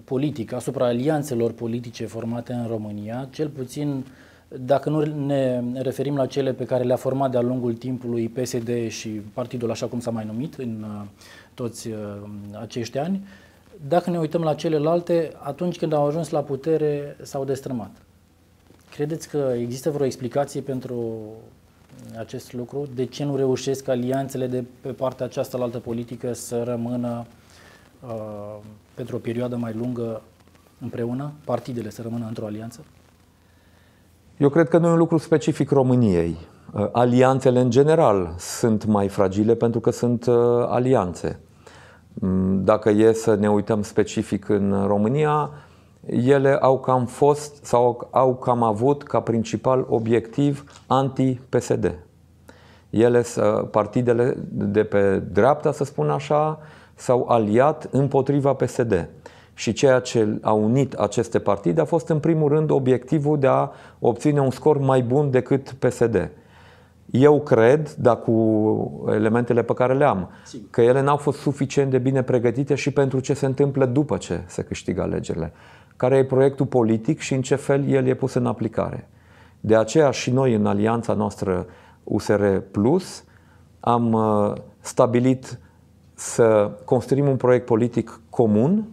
politic, 0.04 0.54
asupra 0.54 0.86
alianțelor 0.86 1.52
politice 1.52 2.06
formate 2.06 2.54
în 2.54 2.68
România, 2.68 3.28
cel 3.32 3.48
puțin 3.48 4.06
dacă 4.48 4.90
nu 4.90 5.02
ne 5.26 5.64
referim 5.74 6.16
la 6.16 6.26
cele 6.26 6.54
pe 6.54 6.66
care 6.66 6.84
le-a 6.84 6.96
format 6.96 7.32
de-a 7.32 7.42
lungul 7.42 7.74
timpului 7.74 8.30
PSD 8.30 8.88
și 8.88 9.10
partidul 9.10 9.72
așa 9.72 9.86
cum 9.86 10.00
s-a 10.00 10.12
mai 10.12 10.26
numit 10.26 10.54
în 10.54 10.86
uh, 10.88 11.08
toți 11.54 11.88
uh, 11.88 11.96
acești 12.62 12.98
ani, 12.98 13.28
dacă 13.88 14.10
ne 14.10 14.20
uităm 14.20 14.42
la 14.42 14.54
celelalte, 14.54 15.32
atunci 15.38 15.78
când 15.78 15.94
au 15.94 16.06
ajuns 16.06 16.30
la 16.30 16.42
putere 16.42 17.18
s-au 17.22 17.46
destrămat. 17.46 17.92
Credeți 18.92 19.30
că 19.30 19.54
există 19.58 19.90
vreo 19.92 20.06
explicație 20.06 20.62
pentru 20.62 21.20
acest 22.20 22.54
lucru? 22.54 22.88
De 22.96 23.06
ce 23.06 23.24
nu 23.24 23.36
reușesc 23.36 23.88
alianțele 23.88 24.48
de 24.48 24.64
pe 24.82 24.90
partea 24.90 25.26
aceasta 25.26 25.58
la 25.58 25.64
altă 25.64 25.80
politică 25.80 26.34
să 26.34 26.64
rămână 26.64 27.26
uh, 28.08 28.58
pentru 28.94 29.16
o 29.16 29.20
perioadă 29.20 29.56
mai 29.56 29.74
lungă 29.74 30.22
împreună, 30.82 31.32
partidele 31.46 31.90
să 31.90 32.02
rămână 32.02 32.26
într-o 32.28 32.46
alianță? 32.46 32.80
Eu 34.38 34.50
cred 34.50 34.68
că 34.68 34.78
nu 34.78 34.88
e 34.88 34.92
un 34.92 34.98
lucru 34.98 35.18
specific 35.18 35.70
României. 35.70 36.38
Uh, 36.74 36.88
alianțele 36.92 37.60
în 37.60 37.70
general 37.70 38.34
sunt 38.38 38.86
mai 38.86 39.08
fragile 39.08 39.56
pentru 39.56 39.80
că 39.80 39.92
sunt 39.92 40.26
uh, 40.26 40.36
alianțe. 40.68 41.40
Mm, 42.14 42.64
dacă 42.64 42.90
e 42.90 43.14
să 43.14 43.36
ne 43.36 43.50
uităm 43.50 43.82
specific 43.82 44.50
în 44.50 44.84
România, 44.88 45.50
ele 46.06 46.58
au 46.62 46.80
cam 46.80 47.06
fost 47.06 47.66
sau 47.66 48.08
au 48.12 48.36
cam 48.36 48.64
avut 48.64 49.04
ca 49.04 49.20
principal 49.20 49.86
obiectiv 49.90 50.82
anti-PSD. 50.88 52.00
Ele, 52.90 53.24
partidele 53.72 54.38
de 54.52 54.84
pe 54.84 55.20
dreapta, 55.32 55.72
să 55.72 55.84
spun 55.84 56.10
așa, 56.10 56.60
s-au 56.96 57.26
aliat 57.28 57.88
împotriva 57.92 58.54
PSD. 58.54 59.10
Și 59.54 59.74
ceea 59.74 60.00
ce 60.00 60.38
a 60.42 60.52
unit 60.52 60.94
aceste 60.94 61.40
partide 61.40 61.82
a 61.82 61.86
fost 61.86 62.10
în 62.10 62.20
primul 62.20 62.50
rând 62.50 62.70
obiectivul 62.70 63.40
de 63.40 63.48
a 63.48 63.70
obține 64.00 64.42
un 64.42 64.52
scor 64.52 64.78
mai 64.78 65.02
bun 65.02 65.32
decât 65.32 65.72
PSD. 65.72 66.30
Eu 67.12 67.42
cred, 67.42 67.90
dar 67.90 68.20
cu 68.20 69.06
elementele 69.08 69.64
pe 69.64 69.74
care 69.74 69.94
le 69.94 70.06
am, 70.06 70.30
că 70.70 70.82
ele 70.82 71.02
n-au 71.02 71.18
fost 71.18 71.40
suficient 71.40 71.92
de 71.92 71.98
bine 71.98 72.24
pregătite 72.24 72.76
și 72.76 72.92
pentru 72.92 73.20
ce 73.20 73.34
se 73.34 73.46
întâmplă 73.46 73.86
după 73.86 74.18
ce 74.18 74.42
se 74.46 74.64
câștigă 74.64 75.02
alegerile 75.02 75.54
care 75.96 76.18
e 76.18 76.26
proiectul 76.26 76.66
politic 76.66 77.20
și 77.20 77.34
în 77.34 77.42
ce 77.42 77.56
fel 77.56 77.90
el 77.90 78.08
e 78.08 78.14
pus 78.14 78.34
în 78.34 78.46
aplicare. 78.46 79.10
De 79.60 79.76
aceea 79.76 80.12
și 80.12 80.32
noi 80.32 80.54
în 80.54 80.66
alianța 80.66 81.14
noastră 81.14 81.66
USR 82.04 82.58
Plus 82.72 83.24
am 83.80 84.12
uh, 84.12 84.54
stabilit 84.80 85.60
să 86.14 86.72
construim 86.86 87.28
un 87.28 87.36
proiect 87.36 87.66
politic 87.66 88.20
comun 88.30 88.88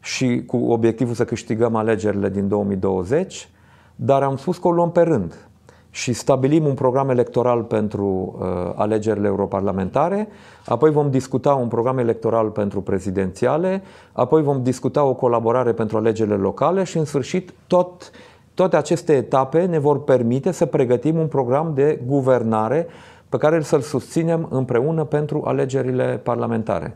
și 0.00 0.42
cu 0.46 0.56
obiectivul 0.56 1.14
să 1.14 1.24
câștigăm 1.24 1.76
alegerile 1.76 2.28
din 2.28 2.48
2020, 2.48 3.48
dar 3.96 4.22
am 4.22 4.36
spus 4.36 4.58
că 4.58 4.68
o 4.68 4.72
luăm 4.72 4.90
pe 4.92 5.00
rând 5.00 5.49
și 5.90 6.12
stabilim 6.12 6.66
un 6.66 6.74
program 6.74 7.10
electoral 7.10 7.62
pentru 7.62 8.04
uh, 8.38 8.72
alegerile 8.74 9.26
europarlamentare, 9.26 10.28
apoi 10.66 10.90
vom 10.90 11.10
discuta 11.10 11.54
un 11.54 11.68
program 11.68 11.98
electoral 11.98 12.48
pentru 12.48 12.80
prezidențiale, 12.80 13.82
apoi 14.12 14.42
vom 14.42 14.62
discuta 14.62 15.04
o 15.04 15.14
colaborare 15.14 15.72
pentru 15.72 15.96
alegerile 15.96 16.34
locale 16.34 16.84
și 16.84 16.98
în 16.98 17.04
sfârșit 17.04 17.52
tot, 17.66 18.10
toate 18.54 18.76
aceste 18.76 19.12
etape 19.12 19.64
ne 19.64 19.78
vor 19.78 20.04
permite 20.04 20.50
să 20.50 20.66
pregătim 20.66 21.18
un 21.18 21.26
program 21.26 21.72
de 21.74 22.00
guvernare 22.06 22.86
pe 23.28 23.36
care 23.36 23.60
să-l 23.60 23.80
susținem 23.80 24.46
împreună 24.50 25.04
pentru 25.04 25.42
alegerile 25.44 26.20
parlamentare. 26.22 26.94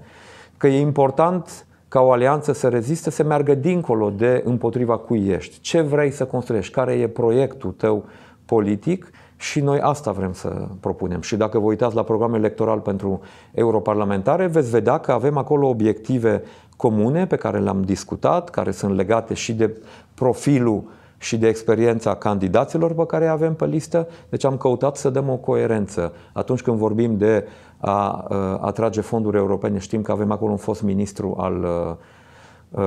Că 0.56 0.66
e 0.66 0.80
important 0.80 1.66
ca 1.88 2.00
o 2.00 2.12
alianță 2.12 2.52
să 2.52 2.68
reziste, 2.68 3.10
să 3.10 3.22
meargă 3.22 3.54
dincolo 3.54 4.10
de 4.10 4.42
împotriva 4.44 4.96
cui 4.96 5.28
ești. 5.28 5.60
Ce 5.60 5.80
vrei 5.80 6.10
să 6.10 6.24
construiești? 6.24 6.72
Care 6.72 6.92
e 6.92 7.08
proiectul 7.08 7.70
tău 7.70 8.04
politic? 8.46 9.10
Și 9.36 9.60
noi 9.60 9.80
asta 9.80 10.10
vrem 10.10 10.32
să 10.32 10.66
propunem. 10.80 11.20
Și 11.20 11.36
dacă 11.36 11.58
vă 11.58 11.66
uitați 11.66 11.94
la 11.94 12.02
programul 12.02 12.36
electoral 12.36 12.78
pentru 12.78 13.20
europarlamentare, 13.52 14.46
veți 14.46 14.70
vedea 14.70 14.98
că 14.98 15.12
avem 15.12 15.36
acolo 15.36 15.68
obiective 15.68 16.42
comune 16.76 17.26
pe 17.26 17.36
care 17.36 17.58
le-am 17.58 17.82
discutat, 17.82 18.50
care 18.50 18.70
sunt 18.70 18.94
legate 18.94 19.34
și 19.34 19.52
de 19.52 19.76
profilul 20.14 20.82
și 21.18 21.38
de 21.38 21.48
experiența 21.48 22.14
candidaților 22.14 22.94
pe 22.94 23.06
care 23.06 23.26
avem 23.26 23.54
pe 23.54 23.66
listă. 23.66 24.08
Deci 24.28 24.44
am 24.44 24.56
căutat 24.56 24.96
să 24.96 25.10
dăm 25.10 25.28
o 25.28 25.36
coerență. 25.36 26.12
Atunci 26.32 26.62
când 26.62 26.76
vorbim 26.76 27.16
de 27.16 27.46
a 27.78 28.26
atrage 28.60 29.00
fonduri 29.00 29.36
europene, 29.36 29.78
știm 29.78 30.02
că 30.02 30.12
avem 30.12 30.30
acolo 30.30 30.50
un 30.50 30.56
fost 30.56 30.82
ministru 30.82 31.34
al 31.38 31.66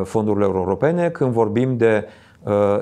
fondurilor 0.03 0.55
europene. 0.55 1.09
Când 1.09 1.31
vorbim 1.31 1.77
de 1.77 2.05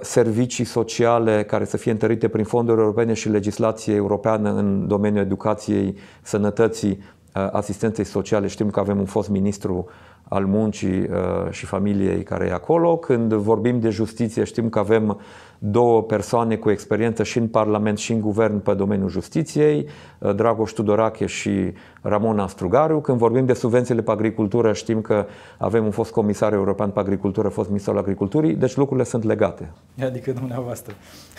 servicii 0.02 0.64
sociale 0.64 1.44
care 1.44 1.66
să 1.66 1.78
fie 1.78 1.92
întărite 1.92 2.28
prin 2.28 2.44
fonduri 2.44 2.80
europene 2.80 3.14
și 3.14 3.30
legislație 3.30 3.96
europeană 3.96 4.54
în 4.54 4.88
domeniul 4.88 5.24
educației, 5.24 5.98
sănătății, 6.22 7.00
asistenței 7.32 8.06
sociale. 8.06 8.48
Știm 8.48 8.70
că 8.70 8.80
avem 8.80 9.00
un 9.00 9.06
fost 9.06 9.30
ministru 9.30 9.88
al 10.28 10.46
muncii 10.46 11.00
uh, 11.00 11.50
și 11.50 11.66
familiei 11.66 12.24
care 12.24 12.46
e 12.46 12.54
acolo. 12.54 12.98
Când 12.98 13.34
vorbim 13.34 13.80
de 13.80 13.90
justiție, 13.90 14.44
știm 14.44 14.70
că 14.70 14.80
avem 14.80 15.20
două 15.60 16.04
persoane 16.04 16.56
cu 16.56 16.70
experiență 16.70 17.24
și 17.24 17.38
în 17.38 17.48
Parlament 17.48 17.98
și 17.98 18.12
în 18.12 18.22
Guvern 18.22 18.60
pe 18.60 18.74
domeniul 18.74 19.10
justiției, 19.10 19.88
uh, 20.20 20.36
Dragoș 20.36 20.72
Tudorache 20.72 21.26
și 21.26 21.74
Ramona 22.02 22.48
Strugariu. 22.48 23.00
Când 23.00 23.18
vorbim 23.18 23.46
de 23.46 23.54
subvențiile 23.54 24.02
pe 24.02 24.12
agricultură, 24.12 24.74
știm 24.74 25.02
că 25.02 25.26
avem 25.58 25.86
un 25.86 25.92
fost 25.92 26.12
comisar 26.12 26.54
european 26.54 26.90
pe 26.90 27.00
agricultură, 27.00 27.48
fost 27.48 27.68
ministru 27.68 27.92
al 27.92 27.98
agriculturii, 27.98 28.54
deci 28.56 28.76
lucrurile 28.76 29.06
sunt 29.06 29.24
legate. 29.24 29.72
Adică 30.02 30.32
dumneavoastră. 30.32 30.94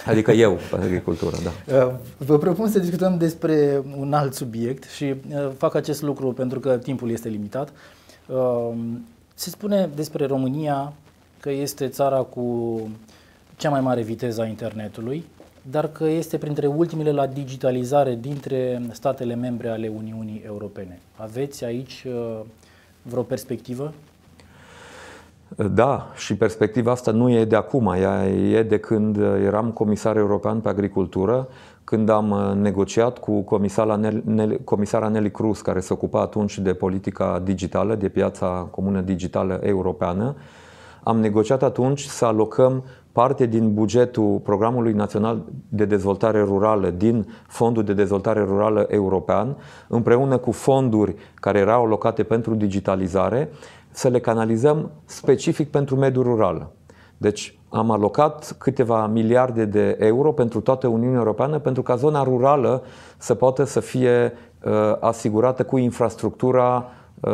Adică 0.06 0.30
eu 0.30 0.58
pe 0.70 0.76
agricultură, 0.84 1.36
da. 1.44 1.50
Uh, 1.66 1.92
vă 2.16 2.38
propun 2.38 2.68
să 2.68 2.78
discutăm 2.78 3.16
despre 3.18 3.82
un 3.98 4.12
alt 4.12 4.34
subiect 4.34 4.84
și 4.84 5.14
fac 5.56 5.74
acest 5.74 6.02
lucru 6.02 6.32
pentru 6.32 6.60
că 6.60 6.76
timpul 6.76 7.10
este 7.10 7.28
limitat. 7.28 7.72
Ehm, 8.30 9.04
se 9.34 9.50
spune 9.50 9.90
despre 9.94 10.26
România 10.26 10.92
că 11.40 11.50
este 11.50 11.88
țara 11.88 12.18
cu 12.18 12.78
cea 13.56 13.70
mai 13.70 13.80
mare 13.80 14.02
viteză 14.02 14.42
a 14.42 14.46
internetului, 14.46 15.24
dar 15.70 15.88
că 15.88 16.04
este 16.04 16.38
printre 16.38 16.66
ultimele 16.66 17.12
la 17.12 17.26
digitalizare 17.26 18.18
dintre 18.20 18.82
statele 18.90 19.34
membre 19.34 19.68
ale 19.68 19.88
Uniunii 19.88 20.42
Europene. 20.46 21.00
Aveți 21.16 21.64
aici 21.64 22.04
uh, 22.06 22.40
vreo 23.02 23.22
perspectivă? 23.22 23.92
Da, 25.74 26.12
și 26.16 26.36
perspectiva 26.36 26.90
asta 26.90 27.10
nu 27.10 27.30
e 27.30 27.44
de 27.44 27.56
acum, 27.56 27.86
ea 27.86 28.26
e 28.28 28.62
de 28.62 28.78
când 28.78 29.16
eram 29.44 29.70
comisar 29.70 30.16
european 30.16 30.60
pe 30.60 30.68
agricultură 30.68 31.48
când 31.86 32.08
am 32.08 32.30
uh, 32.30 32.52
negociat 32.54 33.18
cu 33.18 33.40
comisara 33.40 33.96
Nelly, 34.24 34.64
comisara 34.64 35.08
Nelly 35.08 35.30
Cruz, 35.30 35.60
care 35.60 35.80
se 35.80 35.92
ocupa 35.92 36.20
atunci 36.20 36.58
de 36.58 36.74
politica 36.74 37.40
digitală, 37.44 37.94
de 37.94 38.08
piața 38.08 38.68
comună 38.70 39.00
digitală 39.00 39.60
europeană, 39.62 40.34
am 41.02 41.20
negociat 41.20 41.62
atunci 41.62 42.00
să 42.00 42.24
alocăm 42.24 42.84
parte 43.12 43.46
din 43.46 43.74
bugetul 43.74 44.38
Programului 44.42 44.92
Național 44.92 45.44
de 45.68 45.84
Dezvoltare 45.84 46.40
Rurală 46.40 46.90
din 46.90 47.26
Fondul 47.46 47.84
de 47.84 47.92
Dezvoltare 47.92 48.40
Rurală 48.40 48.86
European, 48.88 49.56
împreună 49.88 50.36
cu 50.36 50.52
fonduri 50.52 51.14
care 51.34 51.58
erau 51.58 51.84
alocate 51.84 52.22
pentru 52.22 52.54
digitalizare, 52.54 53.50
să 53.90 54.08
le 54.08 54.20
canalizăm 54.20 54.90
specific 55.04 55.70
pentru 55.70 55.96
mediul 55.96 56.24
rural. 56.24 56.70
Deci 57.16 57.55
am 57.68 57.90
alocat 57.90 58.54
câteva 58.58 59.06
miliarde 59.06 59.64
de 59.64 59.96
euro 60.00 60.32
pentru 60.32 60.60
toată 60.60 60.86
Uniunea 60.86 61.18
Europeană 61.18 61.58
pentru 61.58 61.82
ca 61.82 61.96
zona 61.96 62.22
rurală 62.22 62.82
să 63.16 63.34
poată 63.34 63.64
să 63.64 63.80
fie 63.80 64.32
uh, 64.64 64.72
asigurată 65.00 65.64
cu 65.64 65.78
infrastructura 65.78 66.86
uh, 67.20 67.32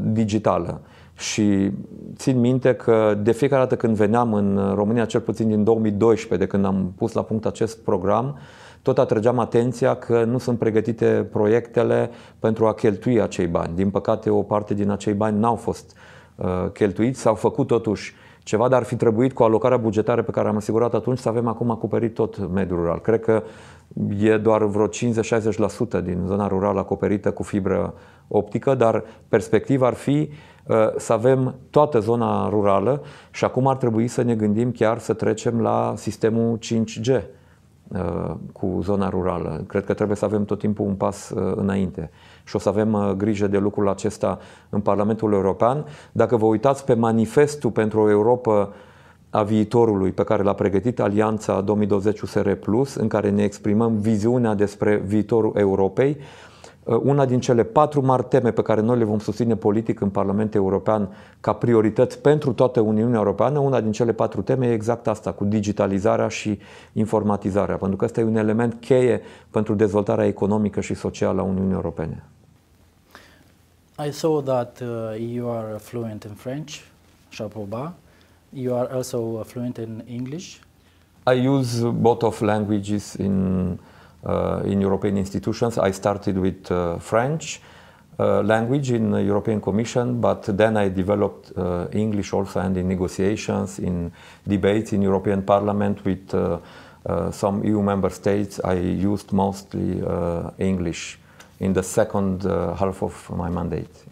digitală. 0.00 0.80
Și 1.14 1.70
țin 2.16 2.40
minte 2.40 2.74
că 2.74 3.18
de 3.22 3.32
fiecare 3.32 3.62
dată 3.62 3.76
când 3.76 3.96
veneam 3.96 4.34
în 4.34 4.72
România, 4.74 5.04
cel 5.04 5.20
puțin 5.20 5.48
din 5.48 5.64
2012, 5.64 6.46
de 6.46 6.52
când 6.52 6.64
am 6.64 6.92
pus 6.96 7.12
la 7.12 7.22
punct 7.22 7.46
acest 7.46 7.78
program, 7.78 8.38
tot 8.82 8.98
atrăgeam 8.98 9.38
atenția 9.38 9.94
că 9.94 10.24
nu 10.24 10.38
sunt 10.38 10.58
pregătite 10.58 11.28
proiectele 11.32 12.10
pentru 12.38 12.66
a 12.66 12.74
cheltui 12.74 13.20
acei 13.20 13.46
bani. 13.46 13.74
Din 13.74 13.90
păcate, 13.90 14.30
o 14.30 14.42
parte 14.42 14.74
din 14.74 14.90
acei 14.90 15.12
bani 15.12 15.38
n-au 15.38 15.54
fost 15.54 15.96
uh, 16.36 16.70
cheltuiți, 16.72 17.20
s-au 17.20 17.34
făcut 17.34 17.66
totuși 17.66 18.14
ceva, 18.50 18.68
dar 18.68 18.78
ar 18.78 18.86
fi 18.86 18.96
trebuit 18.96 19.32
cu 19.32 19.42
alocarea 19.42 19.76
bugetară 19.76 20.22
pe 20.22 20.30
care 20.30 20.48
am 20.48 20.56
asigurat 20.56 20.94
atunci 20.94 21.18
să 21.18 21.28
avem 21.28 21.46
acum 21.46 21.70
acoperit 21.70 22.14
tot 22.14 22.52
mediul 22.52 22.78
rural. 22.78 23.00
Cred 23.00 23.20
că 23.20 23.42
e 24.18 24.36
doar 24.36 24.64
vreo 24.64 24.86
50-60% 24.88 24.90
din 26.02 26.22
zona 26.26 26.46
rurală 26.46 26.78
acoperită 26.78 27.30
cu 27.30 27.42
fibră 27.42 27.94
optică, 28.28 28.74
dar 28.74 29.04
perspectiva 29.28 29.86
ar 29.86 29.94
fi 29.94 30.30
uh, 30.66 30.76
să 30.96 31.12
avem 31.12 31.54
toată 31.70 31.98
zona 31.98 32.48
rurală 32.48 33.02
și 33.30 33.44
acum 33.44 33.66
ar 33.66 33.76
trebui 33.76 34.08
să 34.08 34.22
ne 34.22 34.34
gândim 34.34 34.70
chiar 34.70 34.98
să 34.98 35.12
trecem 35.12 35.60
la 35.60 35.92
sistemul 35.96 36.58
5G 36.58 37.08
uh, 37.08 37.22
cu 38.52 38.78
zona 38.82 39.08
rurală. 39.08 39.64
Cred 39.66 39.84
că 39.84 39.94
trebuie 39.94 40.16
să 40.16 40.24
avem 40.24 40.44
tot 40.44 40.58
timpul 40.58 40.86
un 40.86 40.94
pas 40.94 41.30
uh, 41.30 41.52
înainte 41.56 42.10
și 42.44 42.56
o 42.56 42.58
să 42.58 42.68
avem 42.68 42.92
uh, 42.92 43.10
grijă 43.10 43.46
de 43.46 43.58
lucrul 43.58 43.88
acesta 43.88 44.38
în 44.68 44.80
Parlamentul 44.80 45.32
European. 45.32 45.84
Dacă 46.12 46.36
vă 46.36 46.46
uitați 46.46 46.84
pe 46.84 46.94
manifestul 46.94 47.70
pentru 47.70 48.00
o 48.00 48.10
Europa 48.10 48.72
a 49.30 49.42
viitorului 49.42 50.12
pe 50.12 50.24
care 50.24 50.42
l-a 50.42 50.52
pregătit 50.52 51.00
Alianța 51.00 51.60
2020 51.60 52.20
USR 52.20 52.50
Plus, 52.50 52.94
în 52.94 53.08
care 53.08 53.30
ne 53.30 53.42
exprimăm 53.42 53.96
viziunea 53.96 54.54
despre 54.54 54.96
viitorul 54.96 55.52
Europei, 55.56 56.16
uh, 56.18 56.49
una 56.96 57.24
din 57.24 57.40
cele 57.40 57.64
patru 57.64 58.04
mari 58.04 58.24
teme 58.24 58.50
pe 58.50 58.62
care 58.62 58.80
noi 58.80 58.98
le 58.98 59.04
vom 59.04 59.18
susține 59.18 59.56
politic 59.56 60.00
în 60.00 60.08
Parlamentul 60.08 60.60
European 60.60 61.08
ca 61.40 61.52
priorități 61.52 62.18
pentru 62.18 62.52
toată 62.52 62.80
Uniunea 62.80 63.18
Europeană, 63.18 63.58
una 63.58 63.80
din 63.80 63.92
cele 63.92 64.12
patru 64.12 64.42
teme 64.42 64.66
e 64.66 64.72
exact 64.72 65.06
asta, 65.06 65.32
cu 65.32 65.44
digitalizarea 65.44 66.28
și 66.28 66.58
informatizarea, 66.92 67.76
pentru 67.76 67.96
că 67.96 68.04
ăsta 68.04 68.20
e 68.20 68.24
un 68.24 68.36
element 68.36 68.74
cheie 68.80 69.20
pentru 69.50 69.74
dezvoltarea 69.74 70.26
economică 70.26 70.80
și 70.80 70.94
socială 70.94 71.40
a 71.40 71.44
Uniunii 71.44 71.74
Europene. 71.74 72.24
I 74.06 74.12
saw 74.12 74.40
that 74.40 74.82
uh, 74.82 74.88
you 75.34 75.50
are 75.50 75.76
fluent 75.78 76.24
in 76.24 76.34
French, 76.34 76.72
chapeau 77.36 77.66
bas. 77.68 77.90
You 78.52 78.78
are 78.78 78.92
also 78.92 79.42
fluent 79.44 79.76
in 79.76 80.04
English. 80.08 80.56
I 81.34 81.46
use 81.46 81.86
both 81.86 82.24
of 82.24 82.40
languages 82.40 83.12
in 83.12 83.52
uh, 83.72 83.78
in 84.64 84.80
European 84.80 85.16
institutions. 85.16 85.78
I 85.78 85.92
started 85.92 86.36
with 86.36 86.70
uh, 86.70 86.98
French 86.98 87.60
uh, 88.18 88.42
language 88.42 88.90
in 88.90 89.10
the 89.12 89.22
European 89.22 89.60
Commission, 89.60 90.20
but 90.20 90.42
then 90.56 90.76
I 90.76 90.90
developed 90.90 91.52
uh, 91.56 91.86
English 91.92 92.34
also 92.34 92.60
and 92.60 92.76
in 92.76 92.86
negotiations, 92.86 93.78
in 93.78 94.12
debates 94.46 94.92
in 94.92 95.02
European 95.02 95.42
Parliament 95.42 96.04
with 96.04 96.34
uh, 96.34 96.58
some 97.30 97.64
EU 97.64 97.80
member 97.82 98.10
states. 98.10 98.60
I 98.62 98.74
used 98.74 99.32
mostly 99.32 100.02
English 100.58 101.18
in 101.60 101.72
the 101.72 101.82
second 101.82 102.44
uh, 102.44 102.74
half 102.74 103.02
of 103.02 103.30
my 103.36 103.48
mandate. 103.48 104.04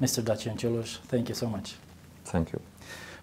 Mr. 0.00 0.22
Dacian 0.22 0.56
Cioloș, 0.56 0.98
thank 1.08 1.28
you 1.28 1.34
so 1.34 1.48
much. 1.48 1.74
Thank 2.24 2.52
you. 2.52 2.71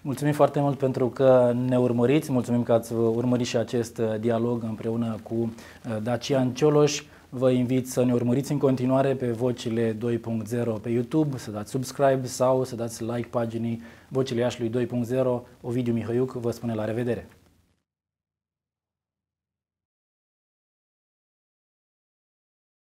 Mulțumim 0.02 0.32
foarte 0.32 0.60
mult 0.60 0.78
pentru 0.78 1.08
că 1.08 1.54
ne 1.66 1.78
urmăriți, 1.78 2.32
mulțumim 2.32 2.62
că 2.62 2.72
ați 2.72 2.92
urmărit 2.92 3.46
și 3.46 3.56
acest 3.56 3.98
uh, 3.98 4.20
dialog 4.20 4.62
împreună 4.62 5.16
cu 5.22 5.34
uh, 5.34 5.96
Dacian 6.02 6.52
Cioloș. 6.52 7.02
Vă 7.28 7.50
invit 7.50 7.88
să 7.88 8.04
ne 8.04 8.12
urmăriți 8.12 8.52
în 8.52 8.58
continuare 8.58 9.14
pe 9.14 9.30
Vocile 9.30 9.96
2.0 9.96 10.82
pe 10.82 10.88
YouTube, 10.88 11.38
să 11.38 11.50
dați 11.50 11.70
subscribe 11.70 12.26
sau 12.26 12.64
să 12.64 12.76
dați 12.76 13.04
like 13.04 13.28
paginii 13.30 13.82
Vocile 14.08 14.40
Iașului 14.40 14.86
2.0. 14.86 15.22
Ovidiu 15.60 15.92
Mihăiuc 15.92 16.32
vă 16.32 16.50
spune 16.50 16.74
la 16.74 16.84
revedere! 16.84 17.28